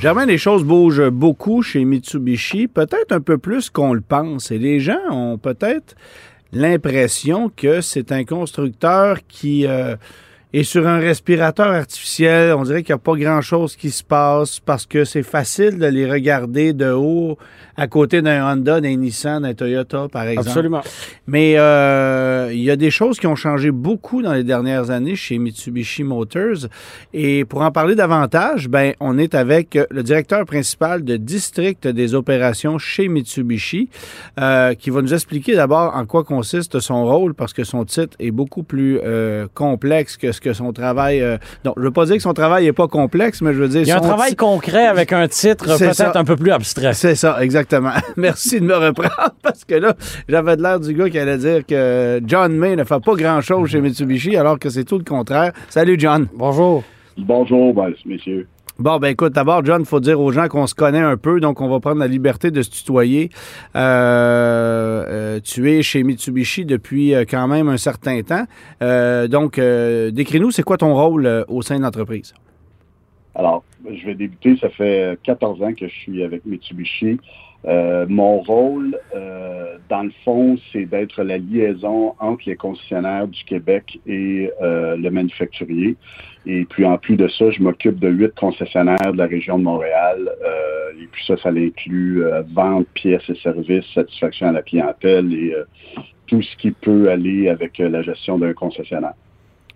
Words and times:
Germain, 0.00 0.24
les 0.24 0.38
choses 0.38 0.64
bougent 0.64 1.10
beaucoup 1.10 1.62
chez 1.62 1.84
Mitsubishi, 1.84 2.68
peut-être 2.68 3.12
un 3.12 3.20
peu 3.20 3.38
plus 3.38 3.68
qu'on 3.68 3.92
le 3.92 4.00
pense. 4.00 4.50
Et 4.50 4.58
les 4.58 4.80
gens 4.80 4.98
ont 5.10 5.36
peut-être 5.36 5.94
l'impression 6.52 7.50
que 7.54 7.80
c'est 7.80 8.12
un 8.12 8.24
constructeur 8.24 9.18
qui 9.28 9.66
euh, 9.66 9.96
est 10.54 10.62
sur 10.62 10.86
un 10.86 11.00
respirateur 11.00 11.66
artificiel. 11.66 12.54
On 12.54 12.62
dirait 12.62 12.84
qu'il 12.84 12.94
n'y 12.94 13.00
a 13.00 13.02
pas 13.02 13.16
grand-chose 13.16 13.74
qui 13.74 13.90
se 13.90 14.04
passe 14.04 14.60
parce 14.60 14.86
que 14.86 15.04
c'est 15.04 15.24
facile 15.24 15.78
de 15.78 15.86
les 15.86 16.08
regarder 16.08 16.72
de 16.72 16.92
haut 16.92 17.36
à 17.76 17.88
côté 17.88 18.22
d'un 18.22 18.52
Honda, 18.52 18.80
d'un 18.80 18.94
Nissan, 18.94 19.42
d'un 19.42 19.54
Toyota, 19.54 20.06
par 20.08 20.28
exemple. 20.28 20.48
Absolument. 20.48 20.82
Mais 21.26 21.54
euh, 21.56 22.50
il 22.52 22.62
y 22.62 22.70
a 22.70 22.76
des 22.76 22.92
choses 22.92 23.18
qui 23.18 23.26
ont 23.26 23.34
changé 23.34 23.72
beaucoup 23.72 24.22
dans 24.22 24.32
les 24.32 24.44
dernières 24.44 24.90
années 24.90 25.16
chez 25.16 25.38
Mitsubishi 25.38 26.04
Motors. 26.04 26.68
Et 27.12 27.44
pour 27.44 27.62
en 27.62 27.72
parler 27.72 27.96
davantage, 27.96 28.68
ben, 28.68 28.94
on 29.00 29.18
est 29.18 29.34
avec 29.34 29.76
le 29.90 30.02
directeur 30.04 30.44
principal 30.44 31.02
de 31.02 31.16
district 31.16 31.88
des 31.88 32.14
opérations 32.14 32.78
chez 32.78 33.08
Mitsubishi, 33.08 33.88
euh, 34.38 34.74
qui 34.74 34.90
va 34.90 35.02
nous 35.02 35.12
expliquer 35.12 35.56
d'abord 35.56 35.96
en 35.96 36.06
quoi 36.06 36.22
consiste 36.22 36.78
son 36.78 37.04
rôle, 37.04 37.34
parce 37.34 37.52
que 37.52 37.64
son 37.64 37.84
titre 37.84 38.16
est 38.20 38.30
beaucoup 38.30 38.62
plus 38.62 39.00
euh, 39.02 39.48
complexe 39.52 40.16
que 40.16 40.30
ce 40.30 40.40
que 40.44 40.52
son 40.52 40.72
travail. 40.72 41.20
Euh, 41.20 41.38
non, 41.64 41.72
je 41.76 41.82
veux 41.82 41.90
pas 41.90 42.04
dire 42.04 42.16
que 42.16 42.22
son 42.22 42.34
travail 42.34 42.66
est 42.66 42.72
pas 42.72 42.86
complexe, 42.86 43.40
mais 43.42 43.52
je 43.54 43.58
veux 43.58 43.68
dire. 43.68 43.80
Il 43.82 43.88
y 43.88 43.92
a 43.92 43.96
un 43.96 44.00
travail 44.00 44.30
ti- 44.30 44.36
concret 44.36 44.86
avec 44.86 45.12
un 45.12 45.26
titre 45.26 45.76
C'est 45.76 45.86
peut-être 45.86 45.94
ça. 45.96 46.12
un 46.14 46.24
peu 46.24 46.36
plus 46.36 46.50
abstrait. 46.52 46.92
C'est 46.94 47.14
ça, 47.14 47.38
exactement. 47.42 47.90
Merci 48.16 48.60
de 48.60 48.66
me 48.66 48.74
reprendre 48.76 49.34
parce 49.42 49.64
que 49.64 49.74
là, 49.74 49.94
j'avais 50.28 50.56
de 50.56 50.62
l'air 50.62 50.78
du 50.78 50.92
gars 50.94 51.08
qui 51.08 51.18
allait 51.18 51.38
dire 51.38 51.66
que 51.66 52.20
John 52.26 52.52
May 52.56 52.76
ne 52.76 52.84
fait 52.84 53.00
pas 53.02 53.14
grand-chose 53.14 53.70
chez 53.70 53.80
Mitsubishi 53.80 54.36
alors 54.36 54.58
que 54.58 54.68
c'est 54.68 54.84
tout 54.84 54.98
le 54.98 55.04
contraire. 55.04 55.52
Salut 55.68 55.96
John. 55.98 56.26
Bonjour. 56.34 56.84
Bonjour, 57.16 57.72
ben, 57.74 57.92
messieurs. 58.06 58.46
Bon, 58.80 58.98
ben 58.98 59.08
écoute, 59.08 59.32
d'abord, 59.32 59.64
John, 59.64 59.82
il 59.82 59.86
faut 59.86 60.00
dire 60.00 60.20
aux 60.20 60.32
gens 60.32 60.48
qu'on 60.48 60.66
se 60.66 60.74
connaît 60.74 60.98
un 60.98 61.16
peu, 61.16 61.38
donc 61.38 61.60
on 61.60 61.68
va 61.68 61.78
prendre 61.78 62.00
la 62.00 62.08
liberté 62.08 62.50
de 62.50 62.60
se 62.60 62.70
tutoyer. 62.70 63.30
Euh, 63.76 65.04
euh, 65.08 65.40
tu 65.40 65.70
es 65.70 65.82
chez 65.82 66.02
Mitsubishi 66.02 66.64
depuis 66.64 67.14
euh, 67.14 67.24
quand 67.28 67.46
même 67.46 67.68
un 67.68 67.76
certain 67.76 68.20
temps. 68.22 68.46
Euh, 68.82 69.28
donc, 69.28 69.58
euh, 69.58 70.10
décris-nous, 70.10 70.50
c'est 70.50 70.64
quoi 70.64 70.76
ton 70.76 70.92
rôle 70.92 71.44
au 71.46 71.62
sein 71.62 71.78
de 71.78 71.82
l'entreprise? 71.82 72.34
Alors, 73.36 73.62
je 73.88 74.06
vais 74.06 74.16
débuter. 74.16 74.56
Ça 74.56 74.70
fait 74.70 75.20
14 75.22 75.62
ans 75.62 75.72
que 75.72 75.86
je 75.86 75.94
suis 75.94 76.24
avec 76.24 76.44
Mitsubishi. 76.44 77.20
Euh, 77.66 78.04
mon 78.08 78.40
rôle, 78.40 78.98
euh, 79.14 79.78
dans 79.88 80.02
le 80.02 80.12
fond, 80.24 80.56
c'est 80.72 80.84
d'être 80.84 81.22
la 81.22 81.38
liaison 81.38 82.14
entre 82.18 82.42
les 82.46 82.56
concessionnaires 82.56 83.26
du 83.26 83.42
Québec 83.44 83.98
et 84.06 84.50
euh, 84.60 84.96
le 84.96 85.10
manufacturier. 85.10 85.96
Et 86.44 86.66
puis, 86.66 86.84
en 86.84 86.98
plus 86.98 87.16
de 87.16 87.26
ça, 87.28 87.50
je 87.50 87.62
m'occupe 87.62 87.98
de 87.98 88.08
huit 88.08 88.34
concessionnaires 88.34 89.12
de 89.12 89.16
la 89.18 89.26
région 89.26 89.58
de 89.58 89.64
Montréal. 89.64 90.30
Et 91.00 91.06
puis 91.10 91.24
ça, 91.26 91.36
ça 91.38 91.48
inclut 91.48 92.22
vente, 92.52 92.86
pièces 92.94 93.28
et 93.28 93.34
services, 93.36 93.84
satisfaction 93.94 94.48
à 94.48 94.52
la 94.52 94.62
clientèle 94.62 95.32
et 95.32 95.54
tout 96.26 96.42
ce 96.42 96.56
qui 96.56 96.70
peut 96.70 97.10
aller 97.10 97.48
avec 97.48 97.78
la 97.78 98.02
gestion 98.02 98.38
d'un 98.38 98.52
concessionnaire. 98.52 99.14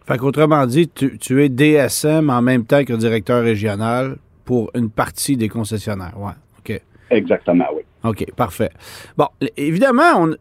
Fait 0.06 0.19
qu'autrement 0.19 0.66
dit, 0.66 0.89
tu, 0.89 1.19
tu 1.19 1.42
es 1.42 1.48
DSM 1.48 2.28
en 2.28 2.42
même 2.42 2.64
temps 2.64 2.84
que 2.84 2.92
directeur 2.92 3.42
régional 3.42 4.16
pour 4.44 4.71
une 4.75 4.91
partie 4.91 5.37
des 5.37 5.48
concessionnaires. 5.48 6.19
Ouais. 6.19 6.32
Exactement, 7.10 7.66
oui. 7.74 7.82
OK, 8.04 8.32
parfait. 8.34 8.70
Bon, 9.16 9.26
évidemment, 9.56 10.12
on, 10.16 10.34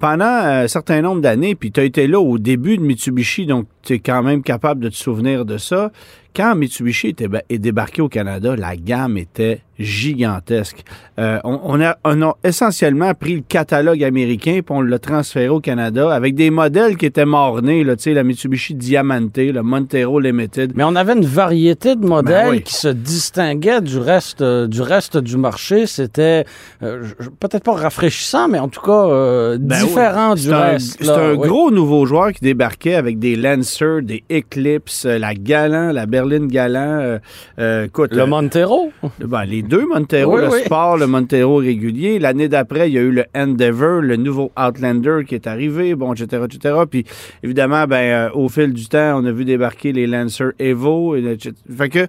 pendant 0.00 0.24
un 0.24 0.68
certain 0.68 1.00
nombre 1.02 1.20
d'années, 1.20 1.54
puis 1.54 1.72
tu 1.72 1.80
as 1.80 1.84
été 1.84 2.06
là 2.06 2.20
au 2.20 2.38
début 2.38 2.76
de 2.76 2.82
Mitsubishi, 2.82 3.46
donc 3.46 3.66
tu 3.86 3.94
es 3.94 3.98
quand 4.00 4.22
même 4.22 4.42
capable 4.42 4.80
de 4.82 4.88
te 4.88 4.96
souvenir 4.96 5.44
de 5.44 5.58
ça. 5.58 5.90
Quand 6.34 6.54
Mitsubishi 6.54 7.08
était, 7.08 7.28
est 7.48 7.58
débarqué 7.58 8.02
au 8.02 8.08
Canada, 8.10 8.56
la 8.56 8.76
gamme 8.76 9.16
était 9.16 9.60
gigantesque. 9.78 10.84
Euh, 11.18 11.38
on, 11.44 11.60
on 11.64 11.80
a, 11.82 11.96
on 12.04 12.20
a 12.22 12.36
essentiellement 12.44 13.12
pris 13.14 13.36
le 13.36 13.42
catalogue 13.46 14.02
américain 14.04 14.60
puis 14.64 14.74
on 14.74 14.80
l'a 14.82 14.98
transféré 14.98 15.48
au 15.48 15.60
Canada 15.60 16.10
avec 16.14 16.34
des 16.34 16.50
modèles 16.50 16.96
qui 16.96 17.06
étaient 17.06 17.24
mornés, 17.26 17.84
là, 17.84 17.94
la 18.06 18.22
Mitsubishi 18.22 18.74
Diamante, 18.74 19.36
le 19.38 19.60
Montero 19.62 20.18
Limited. 20.20 20.72
Mais 20.76 20.84
on 20.84 20.94
avait 20.96 21.14
une 21.14 21.24
variété 21.24 21.94
de 21.96 22.04
modèles 22.06 22.44
Ben 22.46 22.50
oui. 22.50 22.62
qui 22.62 22.74
se 22.74 22.88
distinguaient 22.88 23.80
du 23.80 23.98
reste, 23.98 24.40
euh, 24.42 24.66
du 24.66 24.80
reste 24.82 25.16
du 25.18 25.36
marché. 25.38 25.86
C'était 25.86 26.44
euh, 26.82 27.04
peut-être 27.40 27.64
pas 27.64 27.74
rafraîchissant, 27.74 28.48
mais 28.48 28.58
en 28.58 28.68
tout 28.68 28.80
cas 28.82 29.56
Ben 29.58 29.76
oui. 29.80 29.86
différent 29.86 30.34
du 30.34 30.42
C'est 30.42 30.52
un, 30.52 30.60
reste. 30.60 30.96
c'est 31.00 31.06
là, 31.06 31.18
un 31.18 31.34
oui. 31.34 31.48
gros 31.48 31.70
nouveau 31.70 32.04
joueur 32.06 32.32
qui 32.32 32.40
débarquait 32.42 32.94
avec 32.94 33.18
des 33.18 33.36
Lancer, 33.36 33.75
des 33.82 34.22
Eclipse, 34.30 35.04
euh, 35.06 35.18
la 35.18 35.34
Galant, 35.34 35.92
la 35.92 36.06
berline 36.06 36.46
Galant. 36.48 36.98
euh, 37.00 37.18
euh, 37.58 37.84
écoute, 37.86 38.12
Le 38.14 38.26
Montero. 38.26 38.92
ben, 39.20 39.44
les 39.44 39.62
deux 39.62 39.86
Montero, 39.86 40.34
Oui, 40.36 40.42
le 40.42 40.48
oui. 40.50 40.60
sport, 40.64 40.96
le 40.96 41.06
Montero 41.06 41.56
régulier. 41.56 42.18
L'année 42.18 42.48
d'après, 42.48 42.88
il 42.90 42.94
y 42.94 42.98
a 42.98 43.02
eu 43.02 43.10
le 43.10 43.24
Endeavour, 43.34 44.00
le 44.02 44.16
nouveau 44.16 44.50
Outlander 44.58 45.20
qui 45.26 45.34
est 45.34 45.46
arrivé, 45.46 45.94
bon, 45.94 46.12
etc., 46.14 46.44
etc. 46.50 46.74
Puis 46.90 47.04
évidemment, 47.42 47.86
ben, 47.86 48.30
au 48.34 48.48
fil 48.48 48.72
du 48.72 48.86
temps, 48.88 49.20
on 49.20 49.24
a 49.26 49.32
vu 49.32 49.44
débarquer 49.44 49.92
les 49.92 50.06
Lancer 50.06 50.50
Evo. 50.58 51.16
et 51.16 51.24
etc. 51.32 51.54
Fait 51.76 51.88
que 51.88 52.06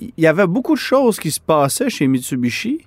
il 0.00 0.10
y 0.18 0.26
avait 0.26 0.46
beaucoup 0.46 0.74
de 0.74 0.80
choses 0.80 1.18
qui 1.18 1.30
se 1.30 1.40
passaient 1.40 1.90
chez 1.90 2.06
Mitsubishi. 2.06 2.80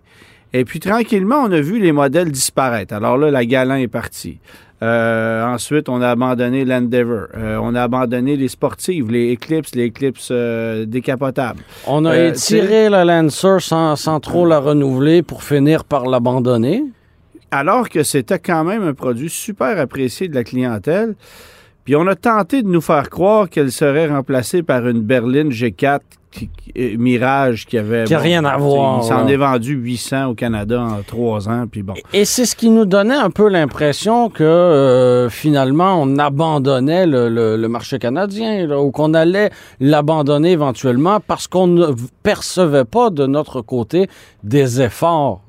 Et 0.53 0.65
puis 0.65 0.79
tranquillement, 0.79 1.37
on 1.43 1.51
a 1.51 1.61
vu 1.61 1.79
les 1.79 1.91
modèles 1.91 2.31
disparaître. 2.31 2.93
Alors 2.93 3.17
là, 3.17 3.31
la 3.31 3.43
Galant 3.43 3.75
est 3.75 3.87
partie. 3.87 4.39
Euh, 4.83 5.45
ensuite, 5.45 5.87
on 5.87 6.01
a 6.01 6.09
abandonné 6.09 6.65
l'Endeavour. 6.65 7.27
Euh, 7.35 7.57
on 7.61 7.73
a 7.73 7.83
abandonné 7.83 8.35
les 8.35 8.49
sportives, 8.49 9.09
les 9.09 9.33
Eclipse, 9.33 9.73
les 9.75 9.87
Eclipse 9.87 10.27
euh, 10.29 10.85
décapotables. 10.85 11.61
On 11.87 12.05
a 12.05 12.19
étiré 12.19 12.89
la 12.89 13.05
Lancer 13.05 13.57
sans, 13.59 13.95
sans 13.95 14.19
trop 14.19 14.45
la 14.45 14.59
renouveler 14.59 15.23
pour 15.23 15.43
finir 15.43 15.85
par 15.85 16.05
l'abandonner. 16.05 16.83
alors 17.49 17.87
que 17.87 18.03
c'était 18.03 18.39
quand 18.39 18.63
même 18.63 18.83
un 18.83 18.93
produit 18.93 19.29
super 19.29 19.79
apprécié 19.79 20.27
de 20.27 20.35
la 20.35 20.43
clientèle. 20.43 21.15
Puis 21.85 21.95
on 21.95 22.07
a 22.07 22.15
tenté 22.15 22.61
de 22.61 22.67
nous 22.67 22.81
faire 22.81 23.09
croire 23.09 23.49
qu'elle 23.49 23.71
serait 23.71 24.07
remplacée 24.07 24.63
par 24.63 24.87
une 24.87 25.01
berline 25.01 25.49
G4 25.49 25.99
qui- 26.33 26.49
euh, 26.77 26.95
Mirage 26.97 27.65
qui 27.65 27.77
avait... 27.77 28.03
Qui 28.05 28.13
a 28.15 28.19
rien 28.19 28.43
à 28.45 28.57
voir, 28.57 28.99
Il 29.03 29.07
s'en 29.07 29.27
est 29.27 29.35
vendu 29.37 29.73
800 29.75 30.25
au 30.27 30.33
Canada 30.33 30.81
en 30.81 31.01
trois 31.03 31.47
ans, 31.47 31.65
puis 31.71 31.83
bon. 31.83 31.93
Et 32.13 32.25
c'est 32.25 32.45
ce 32.45 32.55
qui 32.55 32.69
nous 32.69 32.85
donnait 32.85 33.13
un 33.15 33.29
peu 33.29 33.47
l'impression 33.47 34.29
que 34.29 34.43
euh, 34.43 35.29
finalement 35.29 36.01
on 36.01 36.17
abandonnait 36.17 37.05
le, 37.05 37.29
le- 37.29 37.55
le 37.57 37.67
marché 37.67 37.99
canadien 37.99 38.67
là, 38.67 38.79
ou 38.81 38.91
qu'on 38.91 39.13
allait 39.13 39.51
l'abandonner 39.79 40.51
éventuellement 40.51 41.19
parce 41.19 41.47
qu'on 41.47 41.67
ne 41.67 41.87
percevait 42.23 42.85
pas 42.85 43.09
de 43.09 43.25
notre 43.27 43.61
côté 43.61 44.07
des 44.43 44.81
efforts 44.81 45.41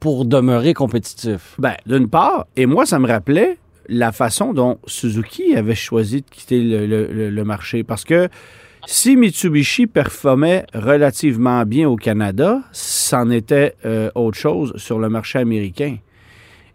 pour 0.00 0.24
demeurer 0.24 0.74
compétitif. 0.74 1.54
Ben, 1.58 1.74
d'une 1.86 2.08
part, 2.08 2.46
et 2.56 2.66
moi, 2.66 2.86
ça 2.86 2.98
me 2.98 3.06
rappelait 3.06 3.58
la 3.88 4.10
façon 4.12 4.52
dont 4.52 4.78
Suzuki 4.86 5.54
avait 5.56 5.74
choisi 5.74 6.22
de 6.22 6.26
quitter 6.30 6.60
le 6.62 7.42
marché. 7.44 7.82
Parce 7.84 8.04
que 8.04 8.28
si 8.86 9.16
Mitsubishi 9.16 9.86
performait 9.86 10.66
relativement 10.74 11.64
bien 11.64 11.88
au 11.88 11.96
Canada, 11.96 12.62
c'en 12.72 13.30
était 13.30 13.74
euh, 13.84 14.10
autre 14.14 14.38
chose 14.38 14.72
sur 14.76 14.98
le 14.98 15.08
marché 15.08 15.38
américain. 15.38 15.96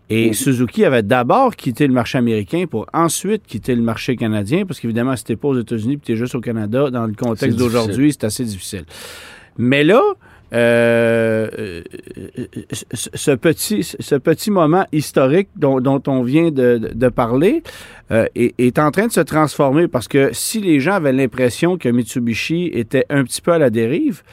Et 0.10 0.32
Suzuki 0.32 0.86
avait 0.86 1.04
d'abord 1.04 1.56
quitté 1.56 1.86
le 1.86 1.94
marché 1.94 2.18
américain 2.18 2.64
pour 2.70 2.86
ensuite 2.94 3.44
quitter 3.46 3.76
le 3.76 3.82
marché 3.82 4.16
canadien, 4.16 4.66
parce 4.66 4.80
qu'évidemment, 4.80 5.18
si 5.18 5.26
t'es 5.26 5.36
pas 5.36 5.50
aux 5.50 5.60
États-Unis 5.60 5.98
puis 5.98 6.06
t'es 6.06 6.16
juste 6.16 6.34
au 6.34 6.40
Canada, 6.40 6.90
dans 6.90 7.06
le 7.06 7.14
contexte 7.14 7.58
d'aujourd'hui, 7.58 8.14
c'est 8.14 8.24
assez 8.24 8.46
difficile. 8.46 8.86
Mais 9.58 9.84
là, 9.84 10.02
euh, 10.54 11.50
euh, 11.60 11.82
ce 12.72 13.10
ce 13.14 13.32
petit, 13.32 13.84
ce 13.84 14.16
petit 14.16 14.50
moment 14.50 14.86
historique 14.94 15.50
dont, 15.56 16.02
on 16.08 16.22
vient 16.24 16.52
de, 16.52 17.10
parler 17.10 17.64
euh, 18.12 18.28
est, 18.36 18.80
en 18.80 18.92
train 18.92 19.08
de 19.08 19.12
se 19.12 19.20
transformer 19.20 19.88
parce 19.88 20.08
que 20.08 20.30
si 20.32 20.62
les 20.62 20.80
gens 20.80 20.94
avaient 20.94 21.12
l'impression 21.12 21.78
que 21.78 21.90
Mitsubishi 21.90 22.68
était 22.74 23.06
un 23.10 23.24
petit 23.24 23.42
peu 23.42 23.52
à 23.52 23.58
la 23.58 23.70
dérive, 23.70 24.24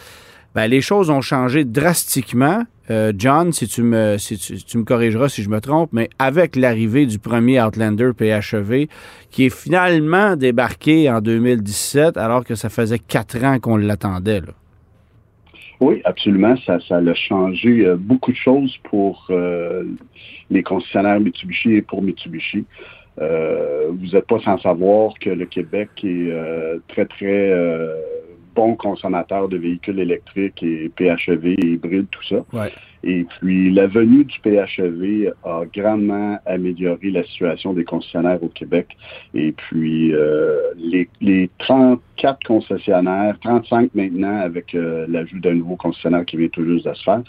ben, 0.55 0.69
les 0.69 0.81
choses 0.81 1.11
ont 1.11 1.21
changé 1.21 1.65
drastiquement. 1.65 2.63
Euh, 2.91 3.13
John, 3.17 3.53
si 3.53 3.67
tu 3.67 3.83
me 3.83 4.19
si 4.19 4.39
tu, 4.39 4.79
me 4.79 4.85
corrigeras 4.85 5.29
si 5.29 5.43
je 5.43 5.49
me 5.49 5.61
trompe, 5.61 5.91
mais 5.93 6.11
avec 6.19 6.55
l'arrivée 6.55 7.07
du 7.07 7.19
premier 7.19 7.61
Outlander 7.61 8.11
PHEV, 8.17 8.87
qui 9.31 9.47
est 9.47 9.55
finalement 9.55 10.37
débarqué 10.37 11.11
en 11.11 11.21
2017, 11.21 12.17
alors 12.19 12.45
que 12.45 12.55
ça 12.55 12.69
faisait 12.69 13.01
quatre 13.01 13.43
ans 13.43 13.59
qu'on 13.59 13.79
l'attendait. 13.79 14.43
Oui, 15.81 16.00
absolument. 16.05 16.56
Ça, 16.67 16.79
ça 16.88 16.97
a 16.97 17.15
changé 17.15 17.85
euh, 17.85 17.97
beaucoup 17.97 18.32
de 18.32 18.37
choses 18.37 18.76
pour 18.85 19.26
euh, 19.31 19.85
les 20.50 20.62
concessionnaires 20.62 21.21
Mitsubishi 21.21 21.75
et 21.75 21.82
pour 21.82 22.03
Mitsubishi. 22.03 22.65
vous 23.19 24.06
n'êtes 24.12 24.26
pas 24.26 24.41
sans 24.41 24.59
savoir 24.59 25.15
que 25.21 25.31
le 25.31 25.47
Québec 25.47 25.91
est 26.03 26.32
très, 26.88 27.06
très 27.06 27.53
bon 28.55 28.76
consommateur 28.76 29.49
de 29.49 29.56
véhicules 29.56 29.99
électriques 29.99 30.62
et 30.62 30.91
PHEV 30.97 31.56
hybrides, 31.59 32.09
tout 32.11 32.25
ça. 32.25 32.44
Ouais. 32.53 32.73
Et 33.06 33.25
puis, 33.25 33.71
la 33.71 33.87
venue 33.87 34.25
du 34.25 34.39
PHEV 34.41 35.35
a 35.45 35.65
grandement 35.75 36.39
amélioré 36.47 37.11
la 37.11 37.23
situation 37.25 37.75
des 37.75 37.85
concessionnaires 37.85 38.43
au 38.43 38.49
Québec. 38.49 38.97
Et 39.35 39.53
puis, 39.53 40.15
euh, 40.15 40.73
les, 40.79 41.06
les 41.21 41.51
34 41.59 42.39
concessionnaires, 42.47 43.37
35 43.43 43.91
maintenant 43.95 44.39
avec 44.39 44.75
euh, 44.75 45.05
l'ajout 45.06 45.39
d'un 45.39 45.53
nouveau 45.53 45.77
concessionnaire 45.77 46.25
qui 46.25 46.39
vient 46.39 46.49
tout 46.49 46.65
juste 46.65 46.87
de 46.87 46.95
se 46.95 47.03
faire, 47.03 47.23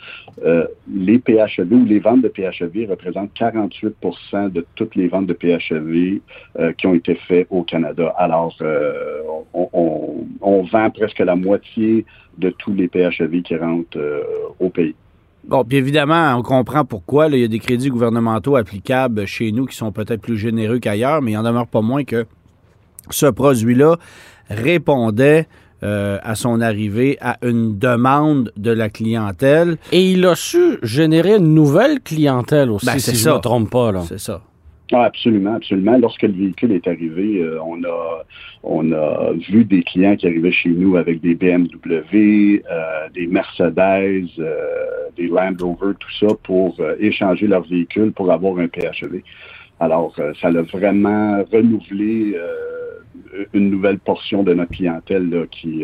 euh, 0.45 0.65
les 0.93 1.19
PHEV 1.19 1.73
ou 1.73 1.83
les 1.83 1.99
ventes 1.99 2.21
de 2.21 2.29
PHEV 2.29 2.89
représentent 2.89 3.33
48% 3.37 4.53
de 4.53 4.65
toutes 4.75 4.95
les 4.95 5.09
ventes 5.09 5.27
de 5.27 5.33
PHEV 5.33 6.21
qui 6.77 6.87
ont 6.87 6.93
été 6.93 7.15
faites 7.15 7.47
au 7.49 7.63
Canada. 7.63 8.13
Alors, 8.17 8.55
on, 9.53 10.25
on, 10.41 10.61
vend 10.63 10.89
presque 10.89 11.19
la 11.19 11.35
moitié 11.35 12.05
de 12.37 12.49
tous 12.49 12.73
les 12.73 12.87
PHEV 12.87 13.41
qui 13.41 13.57
rentrent 13.57 13.99
au 14.59 14.69
pays. 14.69 14.95
Bon, 15.47 15.63
puis 15.63 15.77
évidemment, 15.77 16.35
on 16.35 16.41
comprend 16.41 16.85
pourquoi. 16.85 17.29
Là, 17.29 17.37
il 17.37 17.41
y 17.41 17.45
a 17.45 17.47
des 17.47 17.59
crédits 17.59 17.89
gouvernementaux 17.89 18.55
applicables 18.55 19.25
chez 19.25 19.51
nous 19.51 19.65
qui 19.65 19.75
sont 19.75 19.91
peut-être 19.91 20.21
plus 20.21 20.37
généreux 20.37 20.79
qu'ailleurs, 20.79 21.21
mais 21.21 21.33
il 21.33 21.37
en 21.37 21.43
demeure 21.43 21.67
pas 21.67 21.81
moins 21.81 22.03
que 22.03 22.25
ce 23.11 23.27
produit-là 23.27 23.97
répondait 24.49 25.47
euh, 25.83 26.17
à 26.23 26.35
son 26.35 26.61
arrivée 26.61 27.17
à 27.21 27.37
une 27.43 27.77
demande 27.77 28.51
de 28.57 28.71
la 28.71 28.89
clientèle. 28.89 29.77
Et 29.91 30.11
il 30.11 30.25
a 30.25 30.35
su 30.35 30.77
générer 30.81 31.35
une 31.35 31.53
nouvelle 31.53 31.99
clientèle 32.01 32.71
aussi, 32.71 32.85
Ben, 32.85 32.97
si 32.97 33.11
je 33.11 33.17
ça. 33.17 33.31
ne 33.31 33.35
me 33.35 33.41
trompe 33.41 33.69
pas. 33.69 33.91
Là. 33.91 34.01
C'est 34.07 34.19
ça. 34.19 34.41
Ah, 34.91 35.05
absolument, 35.05 35.55
absolument. 35.55 35.97
Lorsque 35.97 36.21
le 36.21 36.33
véhicule 36.33 36.71
est 36.71 36.87
arrivé, 36.87 37.41
euh, 37.41 37.59
on 37.65 37.83
a 37.83 38.23
on 38.63 38.91
a 38.91 39.31
vu 39.33 39.65
des 39.65 39.81
clients 39.81 40.15
qui 40.15 40.27
arrivaient 40.27 40.51
chez 40.51 40.69
nous 40.69 40.95
avec 40.95 41.21
des 41.21 41.33
BMW, 41.33 42.61
euh, 42.69 43.09
des 43.13 43.25
Mercedes, 43.25 44.27
euh, 44.37 44.55
des 45.17 45.27
Land 45.27 45.55
Rover, 45.59 45.93
tout 45.99 46.11
ça 46.19 46.35
pour 46.43 46.77
échanger 46.99 47.47
leur 47.47 47.63
véhicule 47.63 48.11
pour 48.11 48.31
avoir 48.31 48.59
un 48.59 48.67
PHEV. 48.67 49.23
Alors, 49.79 50.15
ça 50.15 50.47
a 50.47 50.61
vraiment 50.61 51.43
renouvelé 51.51 52.35
une 53.53 53.71
nouvelle 53.71 53.99
portion 53.99 54.43
de 54.43 54.53
notre 54.53 54.71
clientèle 54.71 55.47
qui 55.51 55.83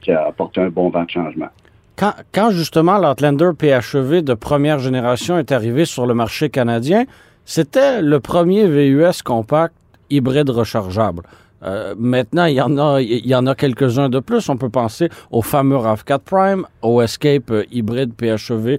qui 0.00 0.12
a 0.12 0.26
apporté 0.26 0.60
un 0.60 0.68
bon 0.68 0.90
vent 0.90 1.04
de 1.04 1.10
changement. 1.10 1.48
Quand, 1.96 2.14
quand 2.32 2.50
justement 2.50 2.98
l'Outlander 2.98 3.50
PHEV 3.58 4.22
de 4.22 4.34
première 4.34 4.78
génération 4.78 5.36
est 5.38 5.50
arrivé 5.50 5.84
sur 5.84 6.06
le 6.06 6.14
marché 6.14 6.48
canadien, 6.48 7.04
c'était 7.48 8.02
le 8.02 8.20
premier 8.20 8.66
VUS 8.66 9.22
compact 9.24 9.74
hybride 10.10 10.50
rechargeable. 10.50 11.22
Euh, 11.62 11.94
maintenant, 11.98 12.44
il 12.44 12.56
y 12.56 12.60
en 12.60 12.76
a, 12.76 13.00
il 13.00 13.26
y 13.26 13.34
en 13.34 13.46
a 13.46 13.54
quelques-uns 13.54 14.10
de 14.10 14.20
plus. 14.20 14.50
On 14.50 14.58
peut 14.58 14.68
penser 14.68 15.08
au 15.30 15.40
fameux 15.40 15.78
RAV4 15.78 16.18
Prime, 16.18 16.66
au 16.82 17.00
Escape 17.00 17.50
euh, 17.50 17.64
hybride 17.72 18.12
PHEV 18.12 18.76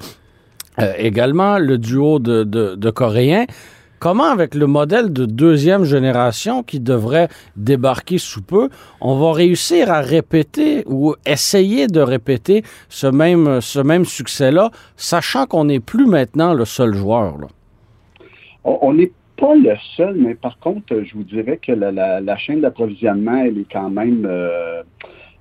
euh, 0.78 0.94
également, 1.00 1.58
le 1.58 1.80
duo 1.80 2.20
de, 2.20 2.44
de, 2.44 2.76
de 2.76 2.90
Coréens. 2.92 3.48
Comment, 3.98 4.32
avec 4.32 4.54
le 4.54 4.68
modèle 4.68 5.12
de 5.12 5.26
deuxième 5.26 5.84
génération 5.84 6.62
qui 6.62 6.80
devrait 6.80 7.28
débarquer 7.56 8.20
sous 8.20 8.44
peu, 8.44 8.70
on 9.02 9.18
va 9.18 9.34
réussir 9.34 9.92
à 9.92 10.02
répéter 10.02 10.84
ou 10.86 11.16
essayer 11.26 11.88
de 11.88 12.02
répéter 12.02 12.64
ce 12.88 13.08
même, 13.08 13.62
ce 13.62 13.80
même 13.80 14.06
succès-là, 14.06 14.70
sachant 14.96 15.48
qu'on 15.48 15.66
n'est 15.66 15.80
plus 15.80 16.06
maintenant 16.06 16.54
le 16.54 16.66
seul 16.66 16.94
joueur? 16.94 17.40
Là? 17.40 17.48
On 18.64 18.94
n'est 18.94 19.12
pas 19.38 19.56
le 19.56 19.74
seul, 19.96 20.16
mais 20.18 20.36
par 20.36 20.60
contre, 20.60 21.02
je 21.04 21.14
vous 21.14 21.24
dirais 21.24 21.60
que 21.66 21.72
la, 21.72 21.92
la, 21.92 22.20
la 22.20 22.38
chaîne 22.38 22.62
d'approvisionnement, 22.62 23.38
elle 23.38 23.58
est 23.60 23.72
quand 23.72 23.90
même 23.90 24.26
euh, 24.30 24.84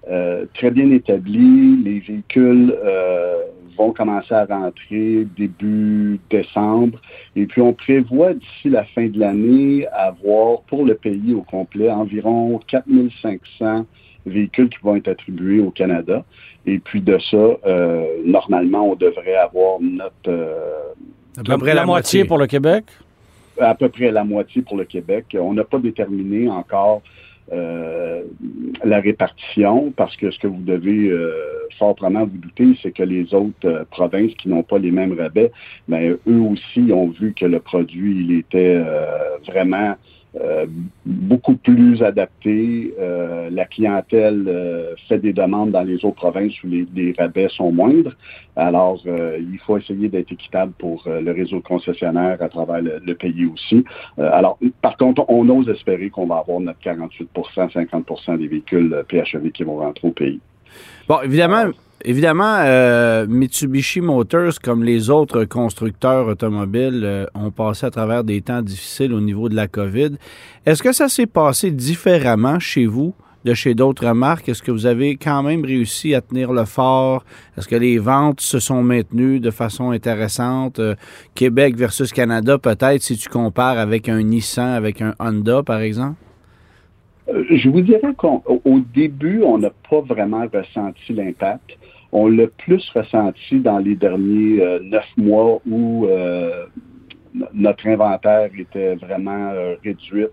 euh, 0.09 0.45
très 0.55 0.71
bien 0.71 0.91
établie. 0.91 1.83
Les 1.85 1.99
véhicules 2.01 2.75
euh, 2.85 3.43
vont 3.77 3.93
commencer 3.93 4.35
à 4.35 4.45
rentrer 4.45 5.27
début 5.37 6.21
décembre. 6.31 7.01
Et 7.35 7.47
puis, 7.47 7.61
on 7.61 7.73
prévoit 7.73 8.35
d'ici 8.35 8.69
la 8.71 8.85
fin 8.85 9.07
de 9.09 9.19
l'année 9.19 9.87
avoir 9.89 10.63
pour 10.63 10.85
le 10.85 10.95
pays 10.95 11.35
au 11.35 11.43
complet 11.43 11.91
environ 11.91 12.61
4500 12.69 13.85
véhicules 14.27 14.69
qui 14.69 14.79
vont 14.83 14.97
être 14.97 15.09
attribués 15.09 15.61
au 15.61 15.71
Canada. 15.71 16.25
Et 16.67 16.79
puis 16.79 17.01
de 17.01 17.19
ça, 17.31 17.37
euh, 17.37 18.05
normalement, 18.25 18.91
on 18.91 18.95
devrait 18.95 19.37
avoir 19.37 19.81
notre... 19.81 20.13
euh, 20.29 20.93
À 21.39 21.43
peu 21.43 21.53
La, 21.53 21.59
près 21.59 21.75
la 21.75 21.87
moitié 21.87 22.25
pour 22.25 22.39
le 22.39 22.47
Québec? 22.47 22.85
À 23.61 23.75
peu 23.75 23.89
près 23.89 24.11
la 24.11 24.25
moitié 24.25 24.63
pour 24.63 24.77
le 24.77 24.85
Québec. 24.85 25.37
On 25.39 25.55
n'a 25.55 25.65
pas 25.65 25.79
déterminé 25.79 26.49
encore 26.49 27.03
euh, 27.51 28.25
la 28.85 29.01
répartition 29.01 29.93
parce 29.97 30.15
que 30.17 30.31
ce 30.31 30.39
que 30.39 30.47
vous 30.47 30.63
devez 30.63 31.09
euh, 31.09 31.59
vous 31.81 32.39
douter, 32.39 32.77
c'est 32.83 32.93
que 32.93 33.03
les 33.03 33.33
autres 33.33 33.55
euh, 33.65 33.85
provinces 33.91 34.35
qui 34.35 34.49
n'ont 34.49 34.63
pas 34.63 34.79
les 34.79 34.91
mêmes 34.91 35.19
rabais, 35.19 35.51
ben, 35.87 36.17
eux 36.27 36.41
aussi 36.41 36.93
ont 36.93 37.09
vu 37.09 37.33
que 37.35 37.47
le 37.47 37.61
produit 37.61 38.25
il 38.25 38.39
était 38.39 38.77
euh, 38.77 39.39
vraiment 39.47 39.95
euh, 40.37 40.67
beaucoup 41.07 41.57
plus 41.57 42.03
adapté. 42.03 42.95
Euh, 43.01 43.49
la 43.51 43.65
clientèle 43.65 44.45
euh, 44.47 44.95
fait 45.09 45.19
des 45.19 45.33
demandes 45.33 45.71
dans 45.71 45.83
les 45.83 46.05
autres 46.05 46.17
provinces 46.17 46.53
où 46.63 46.69
les, 46.69 47.15
rabais 47.19 47.49
sont 47.49 47.73
moindres. 47.73 48.13
Alors, 48.57 49.01
euh, 49.07 49.39
il 49.41 49.59
faut 49.59 49.79
essayer 49.79 50.09
d'être 50.09 50.31
équitable 50.33 50.73
pour 50.79 51.05
euh, 51.07 51.21
le 51.21 51.33
réseau 51.33 51.57
de 51.57 51.63
concessionnaires 51.63 52.43
à 52.43 52.49
travers 52.49 52.83
le, 52.83 53.15
pays 53.15 53.47
aussi. 53.47 53.85
Euh, 54.19 54.31
alors, 54.33 54.59
par 54.83 54.97
contre, 54.97 55.25
on 55.29 55.49
ose 55.49 55.69
espérer 55.69 56.11
qu'on 56.11 56.27
va 56.27 56.39
avoir 56.39 56.61
notre 56.61 56.81
48% 56.81 57.27
50% 57.73 58.39
des 58.39 58.49
véhicules 58.49 59.05
PHEV 59.09 59.51
qui 59.51 59.65
vont 59.65 59.79
rentrer 59.79 60.09
au 60.09 60.13
pays. 60.13 60.41
Bon, 61.09 61.21
évidemment, 61.23 61.71
évidemment 62.05 62.57
euh, 62.61 63.27
Mitsubishi 63.29 64.01
Motors, 64.01 64.61
comme 64.63 64.85
les 64.85 65.11
autres 65.11 65.45
constructeurs 65.45 66.27
automobiles, 66.27 67.03
euh, 67.05 67.27
ont 67.35 67.51
passé 67.51 67.87
à 67.87 67.91
travers 67.91 68.25
des 68.25 68.41
temps 68.43 68.63
difficiles 68.63 69.13
au 69.13 69.21
niveau 69.21 69.49
de 69.49 69.57
la 69.57 69.69
COVID. 69.69 70.13
Est-ce 70.67 70.83
que 70.83 70.93
ça 70.93 71.09
s'est 71.09 71.27
passé 71.27 71.71
différemment 71.71 72.59
chez 72.59 72.87
vous 72.87 73.15
de 73.45 73.55
chez 73.55 73.75
d'autres 73.75 74.13
marques? 74.13 74.49
Est-ce 74.49 74.63
que 74.63 74.71
vous 74.71 74.87
avez 74.87 75.17
quand 75.17 75.43
même 75.43 75.65
réussi 75.65 76.15
à 76.15 76.21
tenir 76.21 76.53
le 76.53 76.65
fort? 76.65 77.25
Est-ce 77.57 77.69
que 77.69 77.77
les 77.77 77.99
ventes 77.99 78.41
se 78.41 78.59
sont 78.59 78.83
maintenues 78.83 79.41
de 79.41 79.51
façon 79.51 79.91
intéressante? 79.91 80.79
Euh, 80.79 80.95
Québec 81.35 81.77
versus 81.77 82.13
Canada, 82.13 82.59
peut-être, 82.59 83.03
si 83.03 83.17
tu 83.17 83.29
compares 83.29 83.79
avec 83.79 84.09
un 84.09 84.23
Nissan, 84.23 84.69
avec 84.69 85.01
un 85.03 85.15
Honda, 85.19 85.63
par 85.63 85.81
exemple? 85.81 86.17
Euh, 87.29 87.45
Je 87.51 87.69
vous 87.69 87.81
dirais 87.81 88.15
qu'au 88.17 88.43
au 88.47 88.81
début, 88.95 89.43
on 89.43 89.59
n'a 89.59 89.71
pas 89.91 90.01
vraiment 90.01 90.47
ressenti 90.53 91.13
l'impact. 91.13 91.77
On 92.13 92.29
l'a 92.29 92.47
plus 92.47 92.89
ressenti 92.95 93.61
dans 93.61 93.79
les 93.79 93.95
derniers 93.95 94.63
euh, 94.63 94.79
neuf 94.81 95.07
mois 95.17 95.61
où 95.69 96.07
euh, 96.07 96.65
notre 97.53 97.87
inventaire 97.87 98.49
était 98.59 98.95
vraiment 98.95 99.51
euh, 99.51 99.77
réduite. 99.85 100.31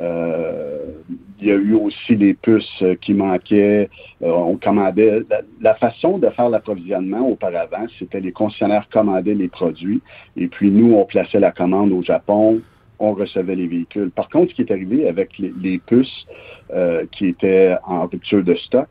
Il 0.00 1.46
y 1.46 1.50
a 1.50 1.54
eu 1.54 1.74
aussi 1.74 2.14
les 2.14 2.34
puces 2.34 2.84
qui 3.00 3.14
manquaient. 3.14 3.90
On 4.20 4.56
commandait. 4.56 5.22
La, 5.28 5.40
la 5.60 5.74
façon 5.74 6.18
de 6.18 6.28
faire 6.30 6.48
l'approvisionnement 6.48 7.28
auparavant, 7.28 7.84
c'était 7.98 8.20
les 8.20 8.30
concessionnaires 8.30 8.88
commandaient 8.92 9.34
les 9.34 9.48
produits 9.48 10.00
et 10.36 10.46
puis 10.46 10.70
nous, 10.70 10.94
on 10.94 11.04
plaçait 11.04 11.40
la 11.40 11.50
commande 11.50 11.90
au 11.90 12.02
Japon, 12.02 12.60
on 12.98 13.12
recevait 13.12 13.54
les 13.56 13.66
véhicules. 13.66 14.10
Par 14.10 14.28
contre, 14.28 14.50
ce 14.50 14.54
qui 14.56 14.62
est 14.62 14.70
arrivé 14.70 15.08
avec 15.08 15.38
les, 15.38 15.78
puces 15.78 16.26
euh, 16.72 17.04
qui 17.12 17.26
étaient 17.26 17.74
en 17.86 18.06
rupture 18.06 18.42
de 18.42 18.54
stock, 18.54 18.88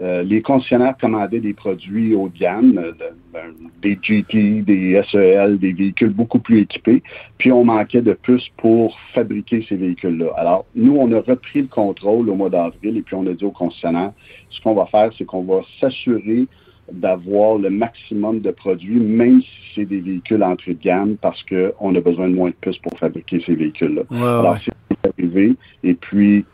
euh, 0.00 0.22
les 0.22 0.42
concessionnaires 0.42 0.96
commandaient 0.96 1.40
des 1.40 1.54
produits 1.54 2.14
haut 2.14 2.28
de 2.28 2.38
gamme, 2.38 2.78
euh, 2.78 2.92
de- 2.92 3.80
des 3.82 3.98
GT, 4.00 4.62
des 4.62 5.02
SEL, 5.10 5.58
des 5.58 5.72
véhicules 5.72 6.10
beaucoup 6.10 6.38
plus 6.38 6.60
équipés, 6.60 7.02
puis 7.38 7.50
on 7.50 7.64
manquait 7.64 8.02
de 8.02 8.12
puces 8.12 8.48
pour 8.58 8.96
fabriquer 9.12 9.64
ces 9.68 9.76
véhicules-là. 9.76 10.28
Alors, 10.36 10.66
nous, 10.76 10.96
on 10.96 11.10
a 11.12 11.20
repris 11.20 11.62
le 11.62 11.68
contrôle 11.68 12.28
au 12.28 12.34
mois 12.36 12.50
d'avril 12.50 12.96
et 12.96 13.02
puis 13.02 13.16
on 13.16 13.26
a 13.26 13.32
dit 13.32 13.44
aux 13.44 13.50
concessionnaires, 13.50 14.12
ce 14.50 14.60
qu'on 14.60 14.74
va 14.74 14.86
faire, 14.86 15.10
c'est 15.18 15.24
qu'on 15.24 15.42
va 15.42 15.62
s'assurer 15.80 16.46
d'avoir 16.92 17.58
le 17.58 17.70
maximum 17.70 18.40
de 18.40 18.50
produits, 18.50 18.98
même 19.00 19.40
si 19.42 19.48
c'est 19.74 19.84
des 19.84 20.00
véhicules 20.00 20.42
entrée 20.42 20.74
de 20.74 20.82
gamme, 20.82 21.16
parce 21.20 21.42
qu'on 21.44 21.94
a 21.94 22.00
besoin 22.00 22.28
de 22.28 22.34
moins 22.34 22.50
de 22.50 22.54
puces 22.60 22.78
pour 22.78 22.98
fabriquer 22.98 23.40
ces 23.44 23.54
véhicules-là. 23.54 24.02
Ouais, 24.10 24.16
Alors, 24.18 24.58
c'est 24.64 25.10
arrivé. 25.18 25.54
Et 25.84 25.94
puis, 25.94 26.44